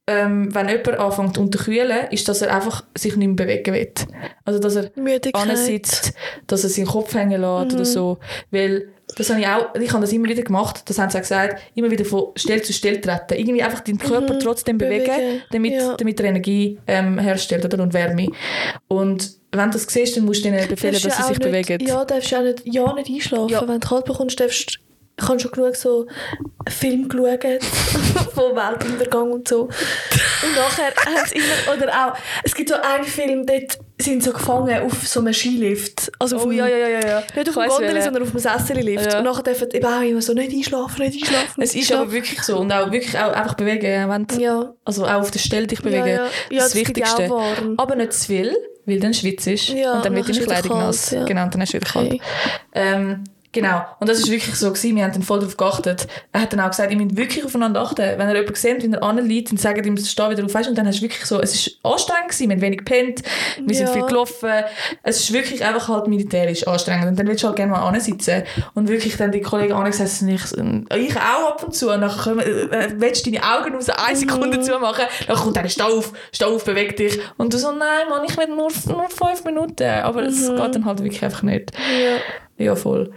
[0.07, 3.91] ähm, wenn jemand anfängt zu unterkühlen, ist, dass er einfach sich nicht mehr bewegen will.
[4.45, 5.57] Also, dass er Müdigkeit.
[5.57, 6.13] sitzt,
[6.47, 7.75] dass er seinen Kopf hängen lässt Mhm.
[7.75, 8.19] oder so.
[8.51, 11.23] Weil, das habe ich auch, ich habe das immer wieder gemacht, das haben sie auch
[11.23, 13.33] gesagt, immer wieder von Stelle zu Stelle treten.
[13.39, 15.17] Irgendwie einfach den Körper trotzdem bewegen, Mhm.
[15.17, 15.97] bewegen, damit, ja.
[15.97, 18.29] damit er Energie ähm, herstellt oder, und Wärme.
[18.89, 21.87] Und wenn du das siehst, dann musst du ihnen befehlen, dass sie sich nicht, bewegen.
[21.87, 23.49] Ja, darfst du auch nicht, ja, nicht einschlafen.
[23.49, 23.67] Ja.
[23.67, 24.81] Wenn du kalt bekommst, darfst
[25.16, 26.07] ich habe schon genug so
[26.68, 27.42] Film geschaut
[28.35, 29.62] von Weltuntergang und so.
[29.62, 34.31] Und nachher haben sie immer, oder auch, es gibt so einen Film, dort sind sie
[34.31, 36.11] so gefangen auf so einem Skilift.
[36.18, 37.22] Also auf Oh dem, ja, ja, ja, ja.
[37.37, 39.12] Nicht auf dem Gondel, sondern auf dem Sessellift.
[39.12, 39.18] Ja.
[39.18, 41.62] Und nachher dürfen eben auch immer so nicht einschlafen, nicht einschlafen.
[41.62, 42.59] Es ist aber wirklich so.
[42.59, 44.09] Und auch wirklich auch einfach bewegen.
[44.11, 44.74] Wenn du, Ja.
[44.85, 46.07] Also auch auf der Stelle dich bewegen.
[46.07, 46.24] Ja, ja.
[46.50, 47.31] Ja, das, das Wichtigste.
[47.77, 49.68] Aber nicht zu viel, weil dann schwitzt ist.
[49.68, 51.11] Ja, und dann wird deine Kleidung kalt, nass.
[51.11, 51.24] ja.
[51.24, 52.12] Genau, und dann ist es wieder kalt.
[52.14, 52.20] Okay.
[52.74, 53.24] Ähm,
[53.55, 53.83] genau.
[54.01, 54.97] Und das ist wirklich so gewesen.
[54.97, 56.07] Wir haben dann voll darauf geachtet.
[56.33, 58.03] Er hat dann auch gesagt, ihr müsst wirklich aufeinander achten.
[58.03, 60.53] Wenn ihr jemanden seht, wie er anliegt, dann sagt ihm, steh wieder auf.
[60.53, 60.69] Weißt?
[60.69, 62.49] Und dann hast du wirklich so, es ist anstrengend gewesen.
[62.51, 63.23] Wir haben wenig gepennt.
[63.64, 63.93] Wir sind Ja.
[63.95, 64.51] viel gelaufen.
[65.03, 67.09] Es ist wirklich einfach halt militärisch anstrengend.
[67.09, 68.43] Und dann willst du halt gerne mal ansitzen.
[68.75, 70.43] Und wirklich dann die Kollegen angesessen ich,
[70.97, 71.90] ich auch ab und zu.
[71.90, 75.05] Und dann kommen, äh, willst du deine Augen aus eine Sekunde zumachen.
[75.27, 77.19] Dann kommt einer, steh auf, steh auf, beweg dich.
[77.37, 79.85] Und du so, nein, Mann, ich will nur, nur fünf Minuten.
[80.03, 81.73] Aber es geht dann halt wirklich einfach nicht.
[81.75, 82.17] Ja.
[82.59, 83.12] Ja, voll.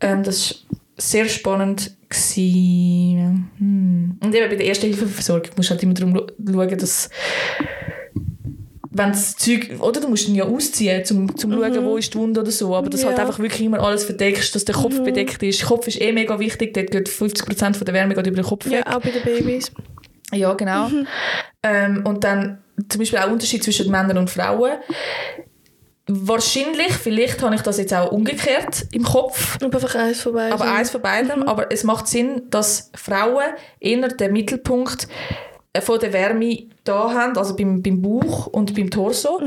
[0.00, 1.92] Ähm, das war sehr spannend.
[2.08, 3.50] Gewesen.
[3.58, 4.16] Hm.
[4.22, 7.10] Und eben bei der ersten Hilfeversorgung musst du halt immer darum schauen, dass
[8.92, 12.18] wenn das Zeug, oder du musst ihn ja ausziehen, um zum schauen, wo ist die
[12.18, 13.24] Wunde oder so, aber dass halt Ja.
[13.26, 15.60] einfach wirklich immer alles verdeckst, dass der Kopf bedeckt ist.
[15.60, 18.44] Der Kopf ist eh mega wichtig, dort geht 50% von der Wärme geht über den
[18.46, 18.84] Kopf weg.
[18.86, 19.70] ja, auch bei den Babys.
[20.32, 20.88] Ja, genau.
[21.62, 24.72] Ähm, und dann zum Beispiel auch Unterschied zwischen Männern und Frauen.
[26.08, 30.52] Wahrscheinlich, vielleicht habe ich das jetzt auch umgekehrt im Kopf, Aber einfach eins vorbei.
[30.52, 31.42] aber eins von beidem.
[31.42, 33.42] Aber es macht Sinn, dass Frauen
[33.80, 35.08] eher den Mittelpunkt
[35.72, 39.40] äh, von der Wärme da haben, also beim, beim Bauch und beim Torso,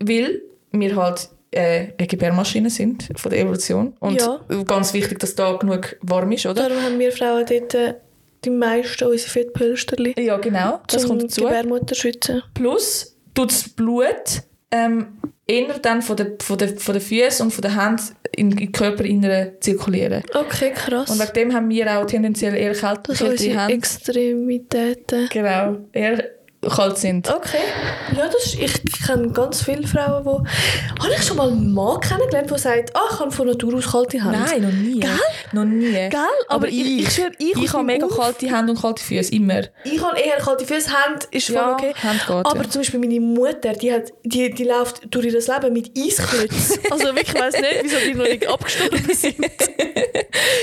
[0.00, 0.42] weil
[0.72, 3.94] wir halt äh, eine Gebärmaschine sind von der Evolution.
[4.00, 4.40] Und Ja.
[4.66, 6.68] ganz wichtig, dass da genug warm ist, oder?
[6.68, 7.94] Darum haben wir Frauen dort äh,
[8.44, 10.14] die meisten unsere Fettpölsterli.
[10.18, 10.80] Ja, genau.
[10.88, 11.42] Das kommt dazu.
[11.42, 12.42] Gebärmutter schützen.
[12.52, 14.42] Plus tut das Blut
[14.74, 15.06] ähm,
[15.46, 18.02] eher dann von den von der, von der Füßen und von den Händen
[18.32, 20.22] in den Körperinneren zirkulieren.
[20.34, 21.10] Okay, krass.
[21.10, 23.74] Und wegen dem haben wir auch tendenziell eher kältere unsere Hände.
[23.74, 25.28] Extremitäten.
[25.30, 26.24] Genau, eher
[26.68, 27.28] kalt sind.
[27.28, 27.58] Okay.
[28.16, 31.02] Ja, das ist, ich kenne ganz viele Frauen, die...
[31.02, 33.90] Habe ich schon mal einen Mann kennengelernt, der sagt, ah, ich habe von Natur aus
[33.90, 34.38] kalte Hände?
[34.38, 35.00] Nein, noch nie.
[35.00, 35.10] Gell?
[35.52, 36.08] Noch nie.
[36.08, 36.20] Gell?
[36.48, 39.62] Aber, ich, ich, schwöre, ich, ich, habe mega Auf- kalte Hände und kalte Füße, immer.
[39.84, 41.92] Ich habe eher kalte Füße, Hände ist voll Ja, okay.
[41.96, 42.70] Hände geht, Aber ja.
[42.70, 46.78] zum Beispiel meine Mutter, die, hat, die, die läuft durch ihr Leben mit Eisklötzen.
[46.90, 49.38] also wirklich, ich weiss nicht, wieso die noch nicht abgestorben sind.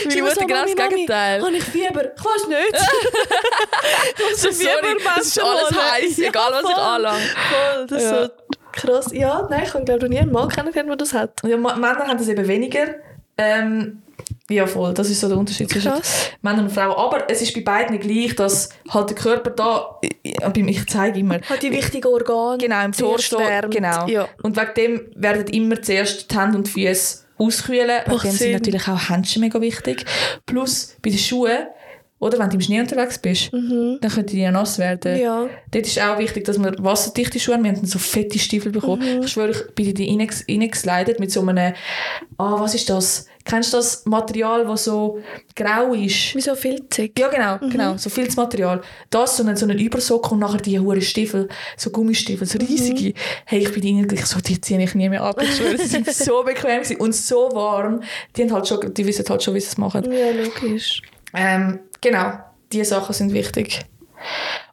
[0.05, 1.41] Meine Mutter genau das «Mami, Mami, Gegenteil.
[1.41, 2.03] Habe ich Fieber?
[2.15, 2.75] Ich weiß nicht.
[4.35, 7.19] So, sorry, es ist alles heiß, egal was ich anlange.
[7.19, 8.09] Voll, das Ja.
[8.21, 8.29] ist so
[8.71, 9.07] krass.
[9.13, 11.41] Ja, nein, ich glaube noch nie einen Mann kennengelernt, der das hat.
[11.45, 12.95] Ja, Männer haben das eben weniger.
[13.37, 14.01] Ähm,
[14.49, 14.93] ja, voll.
[14.93, 15.93] Das ist so der Unterschied zwischen.
[16.41, 16.91] Männern und Frauen.
[16.95, 21.61] Aber es ist bei beiden gleich, dass halt der Körper da, ich, zeige immer, Hat
[21.63, 22.57] die wichtigen Organe.
[22.57, 23.39] genau im Torso,
[23.69, 24.07] genau.
[24.07, 24.27] Ja.
[24.43, 28.01] Und wegen dem werden immer zuerst die Hände und die Füße auskühlen.
[28.05, 30.05] Wegen dem sind natürlich auch Händchen mega wichtig.
[30.45, 31.67] Plus bei den Schuhen,
[32.21, 35.15] oder wenn du im Schnee unterwegs bist, dann können die ja nass werden.
[35.15, 35.19] Mhm.
[35.21, 35.49] Ja.
[35.71, 37.63] Dort ist auch wichtig, dass wir wasserdichte Schuhe haben.
[37.65, 39.01] Wir haben so fette Stiefel bekommen.
[39.17, 39.23] Mhm.
[39.23, 41.73] Ich schwöre, ich bin in die rein- reingeslidet mit so einem,
[42.37, 43.25] ah, was ist das?
[43.43, 45.19] Kennst du das Material, das so
[45.55, 46.35] grau ist?
[46.35, 47.17] Wie so filzig.
[47.17, 47.71] Ja, genau, Mhm.
[47.71, 47.97] genau.
[47.97, 48.81] So Filzmaterial.
[49.09, 53.09] Das, so einen, so einen Übersock und nachher die hohen Stiefel, so Gummistiefel, so riesige.
[53.09, 53.13] Mhm.
[53.45, 55.41] Hey, ich bin reingegangen, ich so, die ziehe ich nie mehr ab.
[55.41, 58.01] Ich schwöre, sie sind so bequem und so warm.
[58.37, 60.03] Die, haben halt schon, die wissen halt schon, wie sie es machen.
[60.11, 61.01] Ja, logisch.
[61.33, 62.33] Ähm, genau,
[62.71, 63.85] diese Sachen sind wichtig.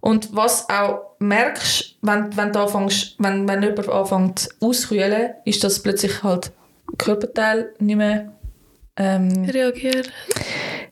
[0.01, 5.83] Und was auch merkst, wenn, wenn, du anfängst, wenn, wenn jemand anfängt auszukühlen, ist, dass
[5.83, 6.53] plötzlich halt
[6.99, 8.33] Körperteil nicht mehr
[8.97, 10.07] ähm, Reagieren.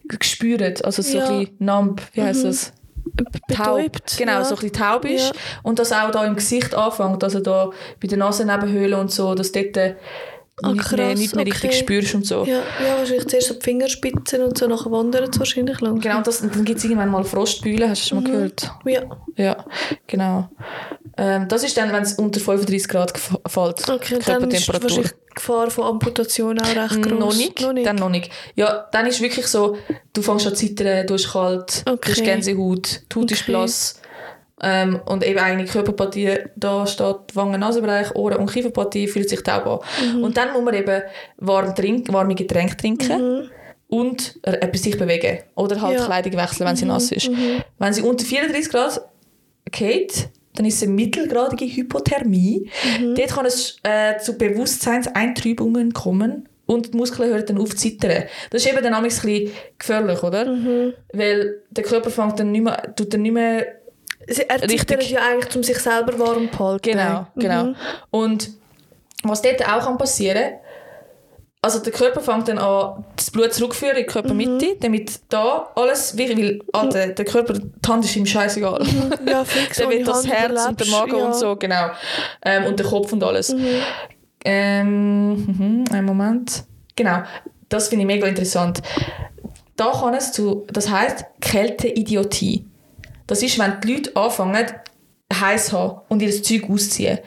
[0.04, 1.28] gespürt, also so Ja.
[1.28, 2.72] ein bisschen numb, wie heisst das?
[3.16, 3.76] Taub.
[3.76, 4.16] Betäubt.
[4.18, 4.44] Genau, ja.
[4.44, 5.28] so ein bisschen taub ist.
[5.28, 5.32] Ja.
[5.62, 7.70] Und dass auch da im Gesicht anfängt, also da
[8.00, 9.76] bei der Nasennebenhöhle und so, dass dort
[10.62, 11.78] Ah, nicht, mehr, krass, nicht mehr richtig okay.
[11.78, 12.44] spürst und so.
[12.46, 16.00] Ja, ja, wahrscheinlich zuerst so die Fingerspitzen und so, nachher wandert es wahrscheinlich lang.
[16.00, 18.70] Genau, das, und dann gibt es irgendwann mal Frostbeulen, hast du schon mal gehört?
[18.86, 19.02] Ja,
[19.36, 19.64] Ja,
[20.06, 20.48] genau.
[21.18, 25.04] Ähm, das ist dann, wenn es unter 35 Grad fällt, okay, und dann ist Körpertemperatur.
[25.34, 27.18] Gefahr von Amputation auch recht groß.
[27.18, 27.86] Noch nicht, Noch nicht.
[27.86, 28.30] dann noch nicht.
[28.54, 29.76] Ja, dann ist wirklich so,
[30.14, 32.12] du fängst an zu zittern, du hast kalt, du Okay.
[32.12, 33.52] hast Gänsehaut, die Haut ist Okay.
[33.52, 34.00] blass.
[34.62, 39.66] Ähm, und eben eine Körperpartie, da steht Wangen, Nasenbereich, Ohren und Kieferpartie, fühlt sich taub
[39.66, 40.16] an.
[40.16, 40.24] Mhm.
[40.24, 41.02] Und dann muss man eben
[41.36, 43.50] warm trink, warme Getränke trinken
[43.88, 45.40] und äh, etwas sich bewegen.
[45.54, 46.02] Oder halt Ja.
[46.02, 46.06] Mhm.
[46.06, 47.30] Kleidung wechseln, wenn sie nass ist.
[47.78, 49.00] Wenn sie unter 34 Grad
[49.70, 52.70] geht, dann ist es eine mittelgradige Hypothermie.
[53.00, 53.14] Mhm.
[53.14, 58.24] Dort kann es äh, zu Bewusstseinseintrübungen kommen und die Muskeln hören dann auf zu zittern.
[58.50, 60.46] Das ist eben dann ein bisschen gefährlich, oder?
[60.46, 60.94] Mhm.
[61.12, 63.66] Weil der Körper fängt dann nicht mehr, tut dann nicht mehr
[64.26, 65.10] Er Richtig.
[65.10, 66.82] ja eigentlich, um sich selber warm zu halten.
[66.82, 67.64] Genau, genau.
[67.64, 67.76] Mhm.
[68.10, 68.50] Und
[69.22, 70.54] was dort auch kann passieren
[71.66, 74.80] also der Körper fängt dann an, das Blut zurückzuführen in die Körpermitte, Mhm.
[74.80, 78.86] damit da alles, weil Alter, der Körper, die Hand ist ihm scheißegal.
[79.26, 79.76] Ja, fix.
[79.78, 80.92] Dann wird das Hand Herz und der überlebst.
[80.92, 81.26] Magen ja.
[81.26, 81.90] und so, genau.
[82.44, 83.52] Ähm, und der Kopf und alles.
[83.52, 83.66] Mhm.
[84.44, 86.64] Ähm, mhm, einen Moment.
[86.94, 87.22] Genau,
[87.68, 88.80] das finde ich mega interessant.
[89.74, 92.64] Da kann es zu, das heisst Kälteidiotie.
[93.26, 94.66] Das ist, wenn die Leute anfangen,
[95.32, 97.18] heiß zu haben und ihr Zeug ausziehen.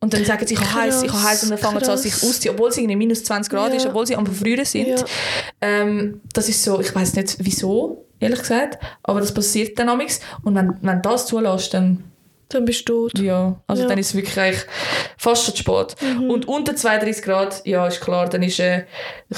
[0.00, 1.98] Und dann sagen sie, ich habe heiß, ich habe heiß und dann fangen sie an,
[1.98, 3.76] sich auszuziehen, obwohl es irgendwie minus 20 Grad Ja.
[3.76, 4.88] ist, obwohl sie am Verfrieren sind.
[4.88, 5.04] Ja.
[5.62, 10.20] Ähm, das ist so, ich weiß nicht wieso, ehrlich gesagt, aber das passiert dann amigs
[10.42, 12.04] Und wenn, wenn du das zulässt, dann
[12.48, 13.18] Dann bist du tot.
[13.18, 13.86] ja, also Ja.
[13.86, 13.90] Mhm.
[13.90, 14.56] dann ist es wirklich
[15.18, 15.96] fast schon zu spät.
[16.28, 18.84] Und unter 32 Grad, ja, ist klar, dann ist, äh,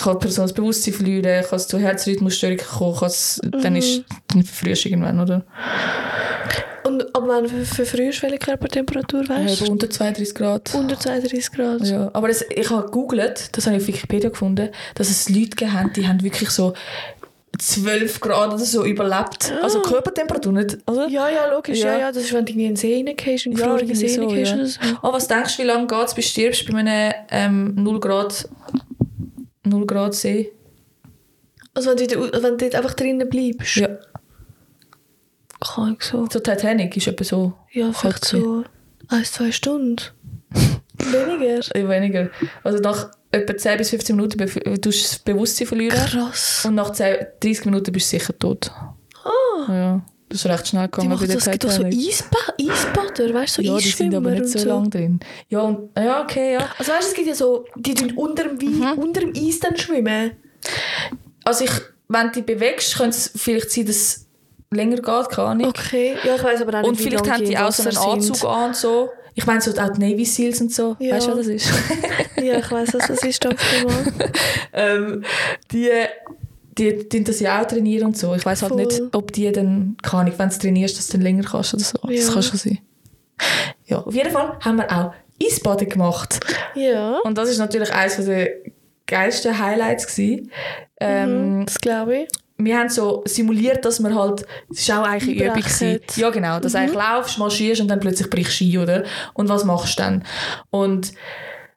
[0.03, 3.79] kann die Person das Bewusstsein verlieren, kann es zu Herzrhythmusstörungen kommen, es, dann Mhm.
[3.79, 5.45] ist dann verfrühst du irgendwann, oder?
[6.85, 10.75] Und ab wann ver- verfrühst du welche Körpertemperatur, weißt eben unter 32 Grad.
[10.75, 11.81] Unter 32 Grad.
[11.87, 15.51] Ja, aber es, ich habe gegoogelt, das habe ich auf Wikipedia gefunden, dass es Leute
[15.51, 16.73] gegeben haben, die haben wirklich so
[17.57, 19.53] 12 Grad oder so überlebt.
[19.63, 21.07] Also Körpertemperatur nicht, oder?
[21.07, 21.09] Ah.
[21.09, 21.79] Ja, ja, logisch.
[21.81, 21.93] Ja.
[21.95, 21.99] Ja.
[21.99, 24.67] Ja, das ist, wenn du in einen See reingehst, in Ja, irgendwie See so, ja.
[24.67, 24.79] so.
[25.03, 27.99] Oh, was denkst du, wie lange geht es, bis du stirbst bei einem ähm, 0
[28.01, 28.49] Grad,
[29.65, 30.53] 0 Grad See?
[31.75, 33.77] Also wenn du, dort- wenn du dort einfach drinnen bleibst.
[33.77, 33.89] Ja.
[35.61, 36.27] Kann ich so.
[36.31, 37.53] So Titanic ist etwa so.
[37.73, 38.65] Ja, vielleicht so
[39.09, 39.97] ein, zwei Stunden.
[40.99, 41.61] Weniger.
[41.77, 42.31] Äh, Weniger.
[42.63, 45.99] Also nach etwa 10 bis 15 Minuten tust du das Bewusstsein verlieren.
[45.99, 46.64] Krass.
[46.66, 48.70] Und nach 10, 30 Minuten bist du sicher tot.
[49.24, 49.72] Ah.
[49.72, 51.85] Ja, das ist recht schnell gegangen bei der das, es gibt doch so.
[51.85, 55.20] Eisba Eisbader, weißt du, so ja, die sind aber nicht und so, lange drin.
[55.49, 56.68] Ja, und, ja, okay, ja.
[56.79, 58.93] Also weißt du, es gibt ja so, die tun unter dem, Mhm.
[58.99, 60.33] unter dem Eis dann schwimmen.
[61.45, 61.70] Also ich,
[62.09, 64.26] wenn du dich bewegst, könnte es vielleicht sein, dass
[64.70, 65.66] länger geht, keine Ahnung.
[65.68, 68.37] Okay, ja, ich weiß aber auch nicht, Und vielleicht haben die auch so einen Anzug
[68.37, 68.49] sind.
[68.49, 69.11] an und so.
[69.39, 70.97] Ich meine, so auch die Navy Seals und so.
[70.99, 71.14] Ja.
[71.14, 71.70] Weißt du, was das ist?
[72.43, 74.30] Ja, ich weiß, was das ist, danke mal.
[74.72, 75.24] ähm,
[75.70, 75.91] die,
[76.76, 78.34] die, die das ja auch trainieren und so.
[78.34, 81.22] Ich weiß halt nicht, ob die dann, keine Ahnung, wenn du trainierst, dass du dann
[81.22, 81.99] länger kannst oder so.
[82.03, 82.32] Das Ja.
[82.32, 82.78] kann schon sein.
[83.86, 86.41] Ja, auf jeden Fall haben wir auch Eisbaden gemacht.
[86.74, 88.51] Ja, Und das ist natürlich eines der
[89.07, 90.51] geilsten Highlights gewesen.
[91.01, 92.28] Ähm, mhm, das glaube ich.
[92.59, 96.01] Wir haben so simuliert, dass wir halt, es ist auch eigentlich eine Übung gewesen.
[96.17, 99.05] Ja, genau, dass du eigentlich laufst, marschierst und dann plötzlich brichst du ein, oder?
[99.33, 100.25] Und was machst du dann?
[100.71, 101.13] Und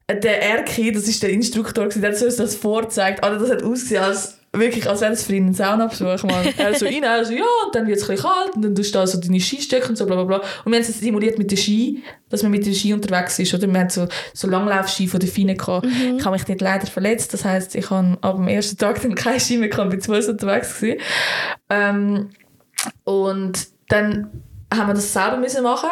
[0.10, 3.24] der Erki, das ist der Instruktor, der hat uns das vorgezeigt.
[3.24, 6.45] Also das hat ausgesehen, als wirklich, als wäre das für ihn ein Saunabesuch, Mann.
[6.58, 8.76] Er so rein, er so, ja, und dann wird es ein bisschen kalt, und dann
[8.76, 10.38] tust du da so deine Skistöcke und so, bla, bla, bla.
[10.66, 13.54] Und wir haben es simuliert mit den Ski, dass man mit den Ski unterwegs ist,
[13.54, 13.68] oder?
[13.68, 15.86] Wir haben so, so Langlaufski von der Fine gehabt.
[15.86, 19.16] Ich habe mich dort leider verletzt, das heisst, ich habe ab dem ersten Tag dann
[19.16, 20.99] keinen Ski mehr gehabt, bin zu Fuß unterwegs gewesen.
[21.70, 22.30] Ähm,
[23.04, 24.43] und dann
[24.74, 25.89] haben wir das selber müssen machen.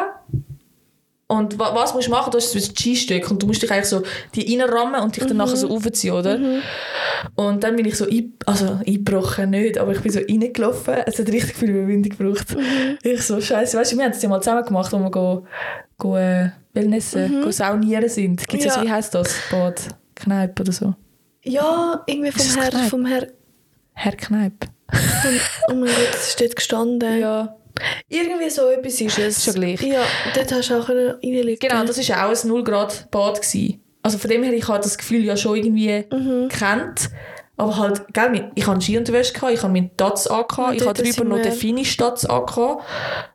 [1.31, 2.31] Und wa was musst du machen?
[2.31, 4.01] Du hast so ein Skistück und du musst dich eigentlich so
[4.33, 6.39] die reinrammen und dich dann nachher so aufziehen, oder?
[7.35, 10.95] Und dann bin ich so ein, also eingebrochen, nicht, aber ich bin so reingelaufen.
[11.05, 12.55] Es hat richtig viel Überwindung gebraucht.
[13.03, 15.45] Ich so, scheiße, weißt du, wir haben es ja mal zusammen gemacht, wo wir go,
[15.99, 18.47] go, äh, Wellnessen, go saunieren sind.
[18.47, 18.73] Gibt's ja.
[18.73, 19.31] So, wie heisst das?
[19.51, 19.81] Bad,
[20.15, 20.95] Kneipe oder so?
[21.43, 23.27] Ja, irgendwie vom das Herr, vom Herr,
[23.93, 24.67] Herr Kneipe.
[25.67, 27.19] oh mein Gott, das ist dort gestanden.
[27.19, 27.55] Ja.
[28.07, 29.43] Irgendwie so etwas ist es.
[29.45, 29.81] Schon gleich.
[29.81, 30.03] Ja,
[30.33, 33.41] dort hast du auch reinlegen Genau, das war auch ein 0 Grad Bad.
[33.41, 33.81] Gewesen.
[34.01, 36.47] Also von dem her, ich habe das Gefühl ja schon irgendwie Mhm.
[36.49, 37.09] gekannt.
[37.59, 40.99] Aber halt, gell, ich hatte Skiunterwäsche, gehabt, ich habe meinen Tats angehabt, ich habe dort
[40.99, 42.85] drüber noch den Finish Tats angehabt,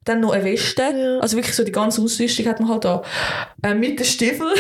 [0.05, 0.81] dann noch eine Weste.
[0.81, 1.19] Ja.
[1.19, 3.03] Also wirklich so die ganze Ausrüstung hat man halt da.
[3.63, 4.55] Äh, mit den Stiefeln.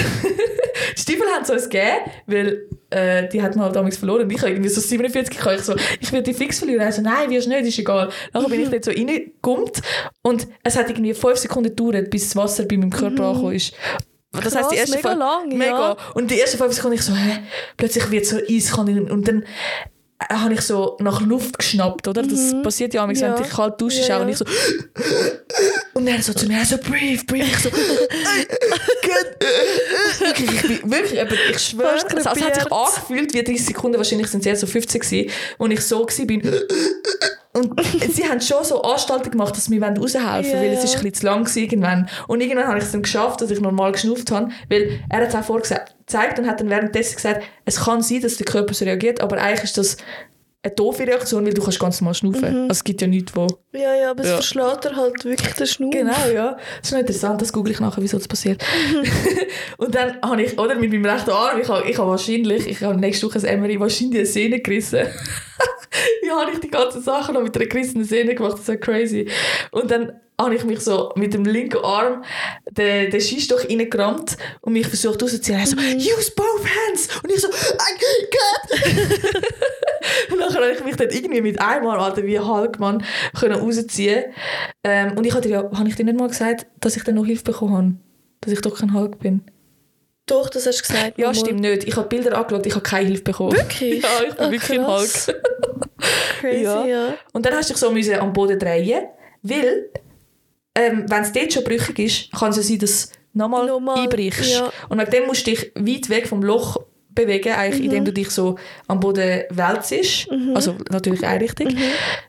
[0.94, 1.96] die Stiefel haben sie uns gegeben,
[2.26, 4.24] weil äh, die hat man halt damals verloren.
[4.24, 5.60] Und ich habe irgendwie so 47 gehabt.
[5.60, 6.82] Ich so, ich will die fix verlieren.
[6.82, 8.10] Also nein, wirst nicht, ist egal.
[8.34, 9.80] Dann bin ich dort so reingekummt
[10.20, 13.72] und es hat irgendwie 5 Sekunden gedauert, bis das Wasser bei meinem Körper angekommen ist.
[14.42, 14.80] Das heisst, die Mhm.
[14.80, 15.56] Krass, erste mega fün- lang, ja.
[15.58, 15.96] Mega.
[16.14, 17.40] Und die ersten 5 Sekunden ich so, hä?
[17.76, 19.44] Plötzlich wird so eiskalt und dann
[20.20, 22.22] äh, habe ich so nach Luft geschnappt, oder?
[22.22, 23.34] Das passiert ja manchmal, Mhm.
[23.34, 23.38] Ja.
[23.40, 24.22] wenn dich kalt duschst Ja, auch.
[24.22, 24.32] Und ja.
[24.32, 24.44] ich so,
[25.94, 27.46] und er so zu mir, so, breathe, breathe.
[27.46, 27.70] Ich so,
[30.20, 31.20] wirklich, ich bin wirklich,
[31.50, 35.00] ich schwöre, es, hat sich angefühlt wie 30 Sekunden, wahrscheinlich sind es eher so 15
[35.00, 36.42] gewesen, wo ich so war, bin.
[37.56, 37.80] Und
[38.12, 41.02] sie haben schon so Anstalten gemacht, dass wir raushelfen wollen, Ja, weil es ist ein
[41.02, 42.08] bisschen zu lang war irgendwann.
[42.26, 45.28] Und irgendwann habe ich es dann geschafft, dass ich normal geschnauft habe, weil er hat
[45.28, 48.84] es auch vorgezeigt und hat dann währenddessen gesagt, es kann sein, dass der Körper so
[48.84, 49.96] reagiert, aber eigentlich ist das
[50.64, 52.40] eine doofe Reaktion, weil du kannst ganz normal schnaufen.
[52.40, 52.62] Mhm.
[52.62, 53.46] Also es gibt ja nichts, wo...
[53.72, 54.34] Ja, ja, aber es Ja.
[54.36, 55.90] verschlägt er halt wirklich den Schnur.
[55.90, 56.56] Genau, ja.
[56.80, 58.64] Das ist noch interessant, das google ich nachher, wieso das passiert.
[59.76, 62.82] und dann habe ich, oder, mit meinem rechten Arm, ich habe, ich habe wahrscheinlich, ich
[62.82, 65.00] habe nächste Woche ein MRI, wahrscheinlich eine Sehne gerissen.
[66.22, 68.54] Wie habe ich die ganzen Sachen noch mit einer gerissenen Sehne gemacht?
[68.54, 69.28] Das ist so crazy.
[69.70, 72.24] Und dann habe ich mich so mit dem linken Arm
[72.70, 75.60] den, den Skistoch reingerammt und mich versucht rauszuziehen.
[75.60, 77.08] Er so, use both hands!
[77.22, 77.52] Und ich so, I
[78.34, 79.44] can't!
[80.32, 83.04] und dann habe ich mich dann irgendwie mit einem Arm, Alter, wie ein Hulkmann,
[83.38, 84.24] können rausziehen.
[84.82, 87.14] Ähm, und ich habe dir ja, habe ich dir nicht mal gesagt, dass ich dann
[87.14, 87.94] noch Hilfe bekommen habe?
[88.40, 89.42] Dass ich doch kein Hulk bin?
[90.26, 91.18] Doch, das hast du gesagt.
[91.18, 91.84] Ja, stimmt nicht.
[91.84, 93.52] Ich habe Bilder angeschaut, ich habe keine Hilfe bekommen.
[93.52, 94.02] Wirklich?
[94.02, 95.10] Ja, ich bin Ah, wirklich ein Hulk.
[96.50, 96.84] Crazy, Ja.
[96.86, 97.14] ja.
[97.32, 99.02] Und dann hast du dich so müssen am Boden drehen,
[99.42, 99.90] weil
[100.74, 104.00] ähm, wenn es dort schon brüchig ist, kann es ja sein, dass du nochmal Nochmal,
[104.00, 104.52] einbrichst.
[104.52, 104.72] ja.
[104.88, 106.78] Und wegen dem musst du dich weit weg vom Loch
[107.10, 107.86] bewegen, eigentlich, Mhm.
[107.86, 108.56] indem du dich so
[108.88, 110.28] am Boden wälzest.
[110.52, 111.72] Also natürlich einrichtig.
[111.72, 111.78] Mhm.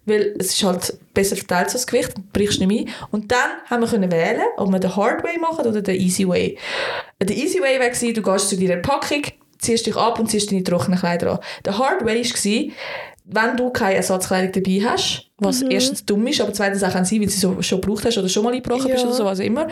[0.06, 2.86] Weil es ist halt besser verteilt, so das Gewicht, du brichst nicht mehr.
[3.10, 6.28] Und dann haben wir können wählen, ob wir den Hard Way machen oder den Easy
[6.28, 6.60] Way.
[7.20, 9.24] Der Easy Way war, du gehst zu deiner Packung,
[9.58, 11.40] ziehst dich ab und ziehst deine trockenen Kleider an.
[11.66, 12.74] Der Hard Way war,
[13.28, 15.72] wenn du keine Ersatzkleidung dabei hast, was Mhm.
[15.72, 18.18] erstens dumm ist, aber zweitens auch kann sein, weil du sie so schon gebraucht hast
[18.18, 19.08] oder schon mal eingebrochen bist Ja.
[19.08, 19.68] oder so, was immer,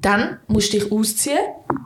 [0.00, 1.38] dann musst du dich ausziehen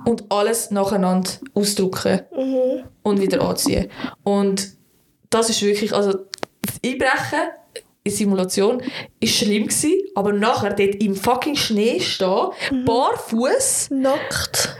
[0.04, 2.84] und alles nacheinander ausdrucken Mhm.
[3.02, 3.88] und wieder anziehen.
[4.24, 4.68] Und
[5.30, 6.12] das ist wirklich, also
[6.62, 7.48] das Einbrechen
[8.04, 8.82] in Simulation
[9.20, 12.84] ist schlimm gewesen, aber nachher dort im fucking Schnee stehen, Mhm.
[12.84, 14.76] barfuß Nackt.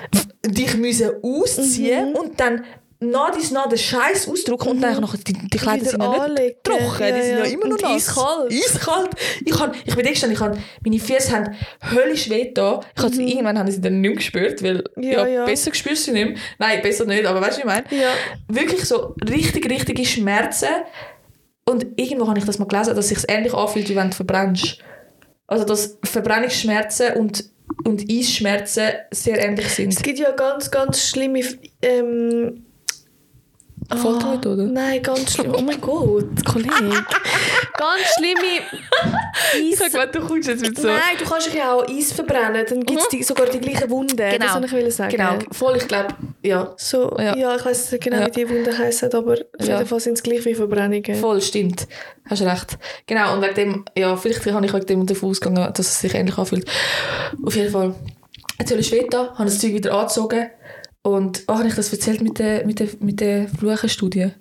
[0.46, 2.16] dich müssen ausziehen Mhm.
[2.16, 2.64] und dann
[3.00, 6.64] nach dies nach den Scheiß ausdrucken und dann nachher die, die Kleider sind ja nicht
[6.64, 7.50] trocken, Ja, die sind ja, ja.
[7.52, 8.08] immer noch nass.
[8.08, 8.52] eiskalt.
[8.52, 9.10] Eiskalt.
[9.44, 11.54] Ich, han, ich bin gestanden, ich han, meine Füße haben
[11.92, 12.80] höllisch weh da.
[12.96, 15.02] Ich han, Irgendwann haben sie dann nicht mehr gespürt, weil Mhm.
[15.02, 16.36] Ja, ja, besser spürst du sie nicht mehr.
[16.58, 17.84] Nein, besser nicht, aber weißt du, wie ich meine?
[18.48, 20.68] Wirklich so richtig, richtige Schmerzen.
[21.68, 24.16] Und irgendwo habe ich das mal gelesen, dass es sich ähnlich anfühlt, wie wenn du
[24.16, 24.78] verbrennst.
[25.48, 27.44] Also, dass Verbrennungsschmerzen und,
[27.84, 30.02] und Eisschmerzen sehr ähnlich Es sind.
[30.02, 31.40] gibt ja ganz, ganz schlimme
[31.82, 32.65] ähm,
[33.94, 34.64] Foltermethode?
[34.64, 35.54] Nein, ganz schlimm.
[35.56, 36.70] Oh mein Gott, Kollege.
[36.70, 38.62] ganz schlimme
[39.60, 39.92] Ich Eis...
[39.92, 40.88] sag, du kommst jetzt mit so...
[40.88, 43.88] Nein, du kannst dich ja auch Eis verbrennen, dann gibt es die, sogar die gleichen
[43.90, 44.16] Wunden.
[44.16, 44.54] Das Genau.
[44.54, 45.10] wollte ich will sagen.
[45.16, 46.08] Genau, voll, ich glaube,
[46.42, 46.72] ja.
[46.76, 47.36] So, Ja.
[47.36, 47.54] ja.
[47.56, 48.26] ich weiß nicht genau, Ja.
[48.26, 49.76] wie die Wunden heißen, aber auf Ja.
[49.78, 51.14] jeden Fall sind es gleich wie Verbrennungen.
[51.14, 51.86] Voll, stimmt.
[52.28, 52.78] Hast recht.
[53.06, 56.14] Genau, und wegen dem, ja, vielleicht habe ich wegen dem davon ausgegangen, dass es sich
[56.14, 56.68] ähnlich anfühlt.
[57.44, 57.94] Auf jeden Fall.
[58.58, 60.48] Jetzt soll ich später, habe das Zeug wieder angezogen
[61.06, 64.32] und, oh, habe ich das erzählt mit der, mit der, mit der Fluchenstudie?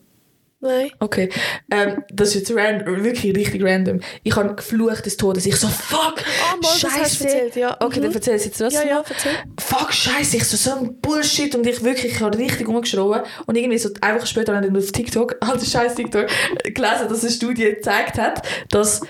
[0.62, 0.90] Nein.
[1.00, 1.30] Okay.
[1.70, 4.00] Ähm, das ist jetzt random, wirklich richtig random.
[4.24, 5.46] Ich habe geflucht des Todes.
[5.46, 6.16] Ich so, fuck,
[6.60, 7.24] du Scheiße.
[7.26, 7.78] erzählt, ja.
[7.80, 8.04] Okay, Mhm.
[8.06, 8.74] dann erzähl es jetzt was.
[8.74, 9.32] Ja, ja, erzähl.
[9.60, 13.56] Fuck, scheiße, ich so, so ein Bullshit und ich wirklich, ich habe richtig rumgeschrien und
[13.56, 16.26] irgendwie so einfach später habe ich dann auf TikTok, halt scheiß TikTok,
[16.64, 18.42] gelesen, dass eine Studie gezeigt hat,
[18.72, 19.02] dass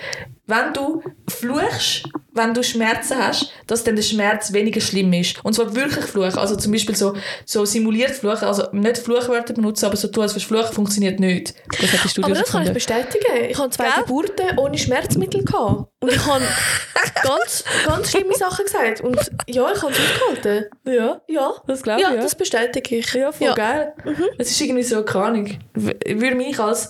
[0.47, 5.43] wenn du fluchst, wenn du Schmerzen hast, dass dann der Schmerz weniger schlimm ist.
[5.43, 6.37] Und zwar wirklich fluchen.
[6.37, 7.15] Also zum Beispiel so,
[7.45, 11.55] so simuliert fluchen, also nicht Fluchwörter benutzen, aber so tun, als fluchen, funktioniert nicht.
[11.79, 13.45] Das hat die Studie Aber das kann ich bestätigen.
[13.49, 14.03] Ich hatte zwei Gell?
[14.03, 15.43] Geburten ohne Schmerzmittel.
[15.45, 15.89] Gehabt.
[16.01, 16.43] Und ich habe
[17.23, 19.01] ganz, ganz schlimme Sachen gesagt.
[19.01, 19.17] Und
[19.47, 20.65] ja, ich habe es ausgehalten.
[20.85, 22.15] Ja, Ja, das glaube ja, ich.
[22.15, 22.21] Ja.
[22.21, 23.13] das bestätige ich.
[23.13, 23.93] Ja, voll geil.
[24.37, 26.89] Es ist irgendwie so, keine Ahnung, würde mich als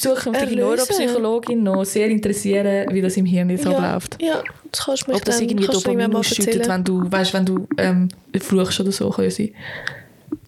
[0.00, 0.56] zukünftige.
[0.60, 4.20] Neuropsychologin noch sehr interessieren, wie das im Hirn jetzt Ja, abläuft.
[4.20, 7.44] ja, das kannst du mir Ob das dann, irgendwie Dopamin ausschüttet, wenn du, weißt, wenn
[7.44, 8.08] du ähm,
[8.40, 9.50] fluchst oder so, kann sein.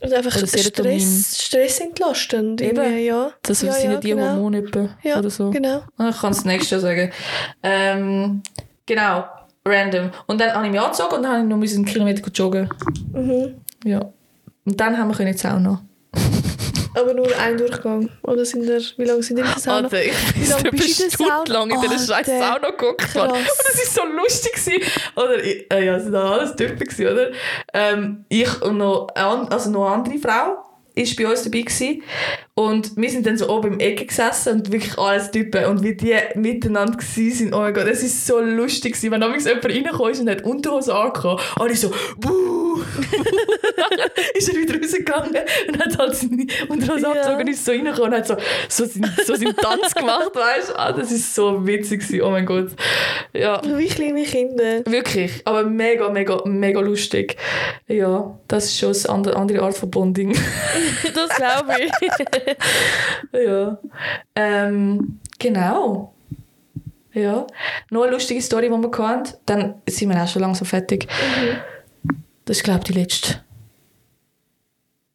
[0.00, 0.46] Und einfach Oder.
[0.46, 2.60] Stress, Stress entlastend.
[2.60, 2.98] Eben.
[3.04, 3.32] Ja.
[3.42, 4.28] Das ja, sind ja, die genau.
[4.32, 4.64] Hormone
[5.02, 5.50] Ja, oder so.
[5.50, 5.82] genau.
[5.96, 7.10] Ah, Ich kann es nächstes Jahr sagen.
[7.62, 8.42] Ähm,
[8.86, 9.24] genau,
[9.64, 10.10] random.
[10.26, 12.68] Und dann habe ich mich angezogen und dann habe ich noch einen Kilometer joggen.
[13.12, 13.54] Mhm.
[13.84, 14.10] Ja.
[14.64, 15.82] Und dann haben wir in die Sauna.
[16.94, 18.08] Aber nur ein Durchgang.
[18.22, 19.84] Oder sind der, wie lange sind die in der Sauna?
[19.84, 23.14] Alter, ich bin etwa bist du in dieser scheiß Sauna geguckt.
[23.14, 24.52] Und das war so lustig.
[24.52, 24.82] Gewesen.
[25.16, 27.30] Oder, äh, ja, es waren alles Typen, gewesen, oder?
[27.72, 32.02] Ähm, ich und noch, also noch eine andere Frau ist bei uns dabei gewesen.
[32.54, 35.64] Und wir sind dann so oben im Ecke gesessen und wirklich alles Typen.
[35.66, 39.12] Und wie die miteinander gewesen sind, oh mein Gott, es ist so lustig gewesen.
[39.12, 42.80] Wenn damals jemand reingekommen ist und hat Unterhose angehabt, alle so, buh!
[44.34, 45.36] ist er wieder rausgegangen
[45.68, 47.08] und hat halt seine Unterhose Ja.
[47.12, 48.36] abgezogen und ist so reingekommen und hat so,
[48.68, 50.78] so, seinen, so seinen Tanz gemacht, weißt du?
[50.78, 52.68] Ah, das ist so witzig gewesen, oh mein Gott.
[53.32, 54.84] Ja, Wie kleine Kinder.
[54.86, 57.36] wirklich, aber mega, mega, mega lustig.
[57.88, 60.36] Ja, das ist schon eine andere, andere Art von Bonding.
[61.14, 61.92] Das glaube ich.
[63.46, 63.78] ja.
[64.34, 66.14] Ähm, genau.
[67.12, 67.46] Ja.
[67.90, 69.36] Noch eine lustige Story, die wir hatten.
[69.46, 71.08] Dann sind wir auch schon langsam fertig.
[72.44, 73.44] Das ist, glaube ich, die letzte.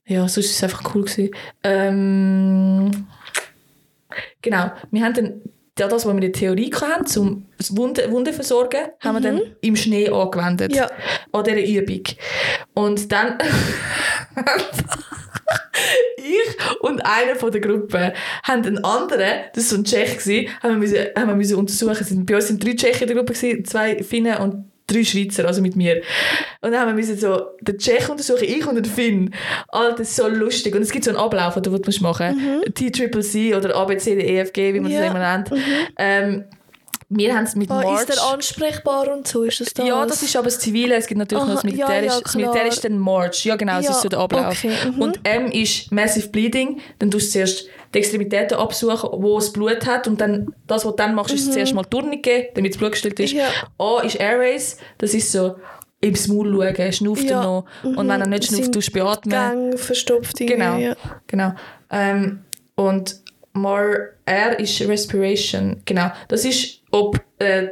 [0.08, 1.04] Ja, sonst war es einfach cool.
[1.04, 1.32] Gewesen.
[1.64, 3.08] Ähm,
[4.42, 4.72] genau.
[4.92, 5.42] Wir haben dann
[5.78, 9.42] ja, das, was wir in der Theorie hatten, zum Wunden, Wunden versorgen, haben wir dann
[9.60, 10.74] im Schnee angewendet.
[10.74, 10.90] Ja.
[11.34, 12.04] An dieser Übung.
[12.74, 13.38] Und dann
[16.18, 18.14] ich und einer von der Gruppe
[18.44, 21.56] haben einen anderen, das war so ein Tschech, gewesen, haben wir, müssen, haben wir müssen
[21.58, 21.98] untersuchen.
[22.00, 25.04] Es sind- Bei uns sind drei Tschechen in der Gruppe, gewesen, zwei Finnen und drei
[25.04, 26.02] Schweizer, also mit mir.
[26.62, 29.34] Und dann haben wir müssen so den Tschech untersuchen, ich und den Finn.
[29.70, 30.76] Alter, das ist so lustig.
[30.76, 34.16] Und es gibt so einen Ablauf, den du musst machen T-Triple-C oder A, B, C,
[34.16, 35.02] D, E, F, G, wie man Ja.
[35.02, 35.52] das immer nennt.
[35.98, 36.44] Ähm,
[37.10, 38.02] wir haben es mit Ah, March...
[38.02, 39.44] ist der ansprechbar und so?
[39.44, 39.88] Ist das das?
[39.88, 42.16] Ja, das ist aber das Zivile, es gibt natürlich Aha, noch das ja, Militärische.
[42.16, 43.46] ja, das Militärische ist dann March.
[43.46, 44.58] Ja, genau, das Ja, ist so der Ablauf.
[44.58, 45.02] okay, mhm.
[45.02, 46.80] Und M ist Massive Bleeding.
[47.00, 50.08] Dann tust du zuerst die Extremitäten absuchen, wo es Blut hat.
[50.08, 53.20] Und dann, das, was du dann machst, ist zuerst mal geben, damit das Blut gestillt
[53.20, 53.34] ist.
[53.34, 53.40] Mhm.
[53.40, 53.48] Ja.
[53.78, 55.56] A ist Airways, das ist so
[56.02, 57.66] ins Maul schauen, schnauft er Ja, noch.
[57.84, 59.32] Und wenn er nicht schnauft, Sind tust du beatmen.
[59.32, 60.78] Gang verstopft irgendwie, Genau.
[60.78, 60.96] Ja.
[61.28, 61.54] Genau.
[61.92, 62.42] Ähm,
[62.76, 63.16] und
[63.56, 65.82] Mar R ist Respiration.
[65.86, 66.12] Genau.
[66.28, 67.20] Das ist, ob.
[67.40, 67.70] Äh,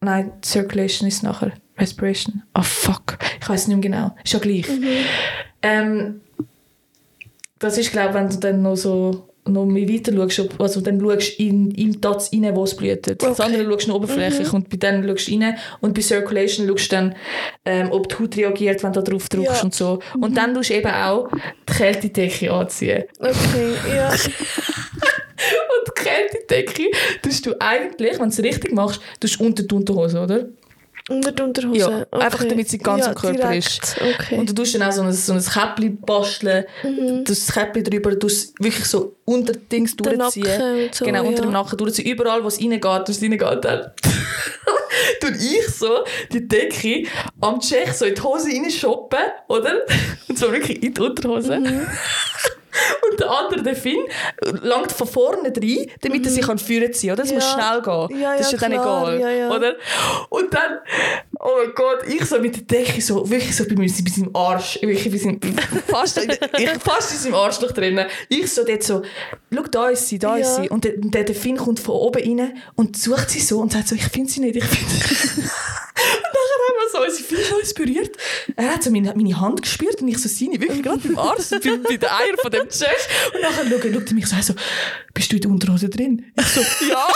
[0.00, 1.52] nein, Circulation ist nachher.
[1.78, 2.42] Respiration.
[2.54, 3.18] Oh fuck.
[3.40, 4.16] Ich weiß nicht mehr genau.
[4.24, 4.66] Ist ja gleich.
[5.62, 6.20] Ähm,
[7.58, 11.00] das ist, glaube ich, wenn du dann noch so noch mehr weiter schaust, also dann
[11.00, 13.22] schaust du in, in das rein, wo es blutet.
[13.22, 13.42] Das Okay.
[13.42, 16.96] andere schaust du oberflächlich und bei denen schaust du rein und bei Circulation schaust du
[16.96, 17.14] dann,
[17.64, 19.62] ähm, ob die Haut reagiert, wenn du da drauf drückst Ja.
[19.62, 19.98] und so.
[20.20, 21.28] Und dann tust du eben auch
[21.68, 23.04] die Kältedecke anziehen.
[23.18, 24.12] Okay, ja.
[25.42, 26.82] Und die Kältedecke
[27.22, 30.46] tust du eigentlich, wenn du es richtig machst, tust du unter die Unterhose, oder?
[31.12, 31.78] Unter die Unterhose.
[31.78, 32.24] Ja, okay.
[32.24, 33.66] einfach damit sie ganz ja, am Körper direkt.
[33.66, 33.96] ist.
[34.00, 34.38] Okay.
[34.38, 37.24] Und du tust dann auch so ein, so ein Käppchen basteln, Mhm.
[37.24, 40.90] das Käppchen drüber, du wirklich so unter Dings Der durchziehen.
[40.92, 41.48] So, genau, unter ja.
[41.48, 42.06] dem Nacken durchziehen.
[42.06, 43.90] Überall, wo es reingeht, wo es reingeht, dann
[45.20, 47.06] tue ich so die Decke
[47.40, 49.80] am Tschech so in die Hose reinschoppen, oder?
[50.28, 51.58] Und so wirklich in die Unterhose.
[51.58, 51.86] Mhm.
[53.10, 53.98] Und der andere, der Finn,
[54.62, 57.18] langt von vorne rein, damit er sich führen ziehen kann.
[57.18, 57.58] Das muss Mhm.
[57.58, 57.82] Ja.
[57.82, 58.20] schnell gehen.
[58.20, 59.14] Ja, das ist ja, ja dann klar.
[59.14, 59.20] egal.
[59.20, 59.50] Ja, ja.
[59.56, 59.74] Oder?
[60.30, 60.78] Und dann,
[61.40, 64.34] oh mein Gott, ich so mit der Decke so, wirklich so bei, mir, bei seinem
[64.34, 65.40] Arsch, wirklich bei seinem,
[65.88, 68.06] fast, ich, fast in seinem Arschloch drinnen.
[68.28, 69.02] Ich so dort so,
[69.54, 70.62] schau, da ist sie, da ist Ja.
[70.62, 70.68] sie.
[70.70, 73.88] Und der, der, der Finn kommt von oben rein und sucht sie so und sagt
[73.88, 76.41] so, ich finde sie nicht, ich finde sie Und
[76.92, 78.16] wir so Finger uns berührt.
[78.56, 81.50] Er hat so meine, meine Hand gespürt und ich so seine, wirklich gerade beim Arsch,
[81.50, 82.88] bei, bei den Eiern von dem Tschech.
[83.34, 84.54] Und nachher schaut, schaut er mich so, also,
[85.14, 86.32] bist du in der Unterhose drin?
[86.38, 87.06] Ich so, ja.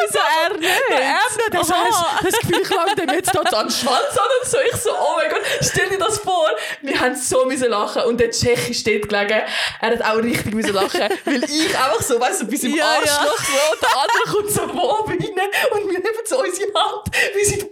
[0.00, 0.70] Wieso er nicht?
[0.90, 1.54] Er nicht.
[1.54, 4.50] Er so, hast das Gefühl, ich lang dem jetzt dort an den Schwanz an und
[4.50, 4.58] so.
[4.70, 6.50] Ich so, oh mein Gott, stell dir das vor.
[6.82, 9.42] Wir haben so müssen lachen und der Tscheche steht gelegen.
[9.80, 12.76] Er hat auch richtig müssen lachen, weil ich einfach so, weißt du, bis im Ja,
[13.04, 13.12] ja.
[13.12, 17.44] Arschloch so, der andere kommt so oben rein und wir nehmen so unsere Hand wie
[17.44, 17.68] sein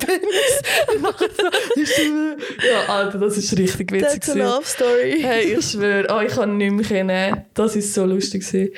[2.71, 4.23] Ja, Alter, das ist richtig witzig.
[4.23, 5.21] That's a love story.
[5.23, 7.45] Hey, ich schwöre, oh, ich kann nicht mehr kennen.
[7.55, 8.47] Das ist so lustig.
[8.47, 8.73] gewesen.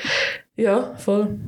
[0.56, 1.38] Ja, voll.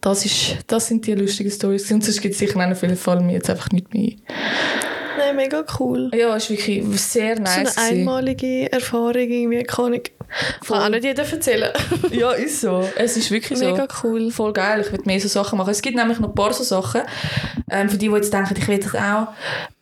[0.00, 1.90] Das, ist, das sind die lustigen Stories.
[1.90, 4.12] Und sonst gibt es sicher noch viele Fälle mir jetzt einfach nicht mehr.
[5.28, 6.10] Nein, mega cool.
[6.14, 7.74] Ja, es war wirklich sehr nice.
[7.74, 10.12] so eine einmalige Erfahrung irgendwie, kann ich
[10.66, 11.72] kann auch nicht jeder erzählen.
[12.10, 12.86] Ja, ist so.
[12.96, 13.64] Es ist wirklich so.
[13.64, 14.30] Mega cool.
[14.30, 15.70] Voll geil, ich will mehr so Sachen machen.
[15.70, 17.02] Es gibt nämlich noch ein paar so Sachen,
[17.70, 19.28] ähm, für die, die jetzt denken, ich will das auch.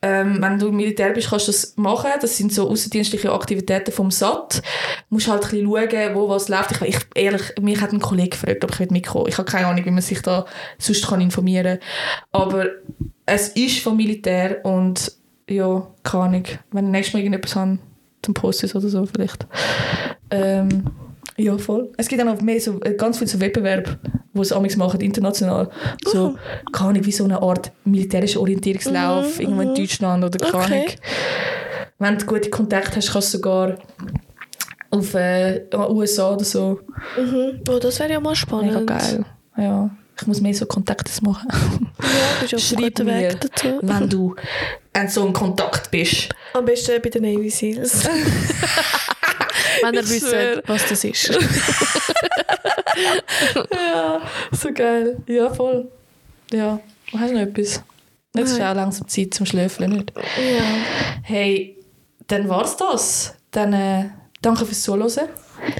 [0.02, 2.10] Ähm, wenn du im Militär bist, kannst du das machen.
[2.20, 4.62] Das sind so außerdienstliche Aktivitäten vom SAT.
[5.08, 6.72] Du musst halt ein bisschen schauen, wo was läuft.
[6.72, 9.26] Ich, ich, ehrlich, mich hat ein Kollege gefragt, ob ich mitkommen.
[9.28, 10.46] Ich habe keine Ahnung, wie man sich da
[10.78, 11.80] sonst kann informieren
[12.32, 12.42] kann.
[12.42, 12.66] Aber
[13.24, 15.12] es ist vom Militär und
[15.48, 16.44] ja, keine Ahnung.
[16.72, 17.78] Wenn ich nächstes Mal irgendetwas habe,
[18.22, 19.46] zum Posten oder so vielleicht.
[20.30, 20.84] Ähm,
[21.36, 21.92] ja, voll.
[21.96, 23.98] Es gibt auch noch mehr so, äh, ganz viele so Wettbewerbe,
[24.34, 25.68] die es amigs machen, international.
[26.04, 26.36] So,
[26.72, 30.74] keine Ahnung, wie so eine Art militärischer Orientierungslauf, irgendwo in Deutschland oder keine Okay.
[30.74, 30.94] Ahnung.
[31.98, 33.76] Wenn du gute Kontakte hast, kannst du sogar
[34.90, 36.80] auf äh, USA oder so.
[37.18, 37.60] Mhm.
[37.68, 38.72] Oh, das wäre ja mal spannend.
[38.72, 39.24] Mega geil.
[39.56, 39.90] Ja.
[40.18, 41.48] Ich muss mehr so Kontakte machen.
[42.00, 42.08] Ja,
[42.40, 43.78] bist auf Schreib mir, Weg dazu.
[43.82, 44.34] wenn du
[44.92, 46.28] ein so ein Kontakt bist.
[46.54, 48.04] Am besten bei den Navy Seals.
[49.82, 50.32] Wenn ihr Ich wisst,
[50.66, 51.38] was das ist.
[53.72, 55.18] Ja, so geil.
[55.26, 55.90] Ja, voll.
[56.50, 56.80] Ja,
[57.12, 57.82] hast du noch etwas?
[58.34, 60.12] Jetzt ist auch langsam Zeit zum Schlöfeln, nicht?
[60.16, 60.62] ja.
[61.22, 61.76] Hey,
[62.26, 63.34] dann war's das.
[63.50, 64.04] Dann äh,
[64.40, 65.28] danke fürs Zuhören.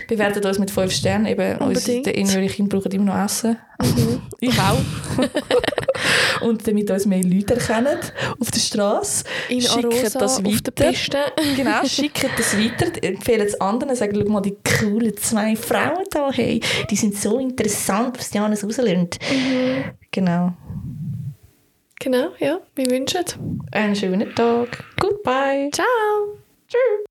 [0.09, 1.27] Bewertet uns mit 5 Sternen.
[1.27, 2.07] Eben, uns, Unbedingt.
[2.07, 3.57] der innere Kind brauchen immer noch Essen.
[4.41, 4.79] ich auch.
[6.41, 7.99] Und damit uns mehr Leute erkennen
[8.39, 9.25] auf der Straße.
[9.49, 10.91] In Schickt Arosa das auf der weiter.
[10.91, 11.19] Piste.
[11.57, 16.31] Genau, schickt das weiter, empfehlen es anderen, sagen, schau mal, die coolen zwei Frauen da,
[16.33, 16.61] hey,
[16.91, 19.19] die sind so interessant, was die alles rauslernt.
[20.11, 20.53] Genau.
[21.99, 22.61] Genau, ja.
[22.75, 23.25] Wir wünschen.
[23.73, 24.85] Einen schönen Tag.
[25.01, 25.71] Goodbye.
[25.73, 26.39] Ciao.
[26.69, 27.06] Tschüss.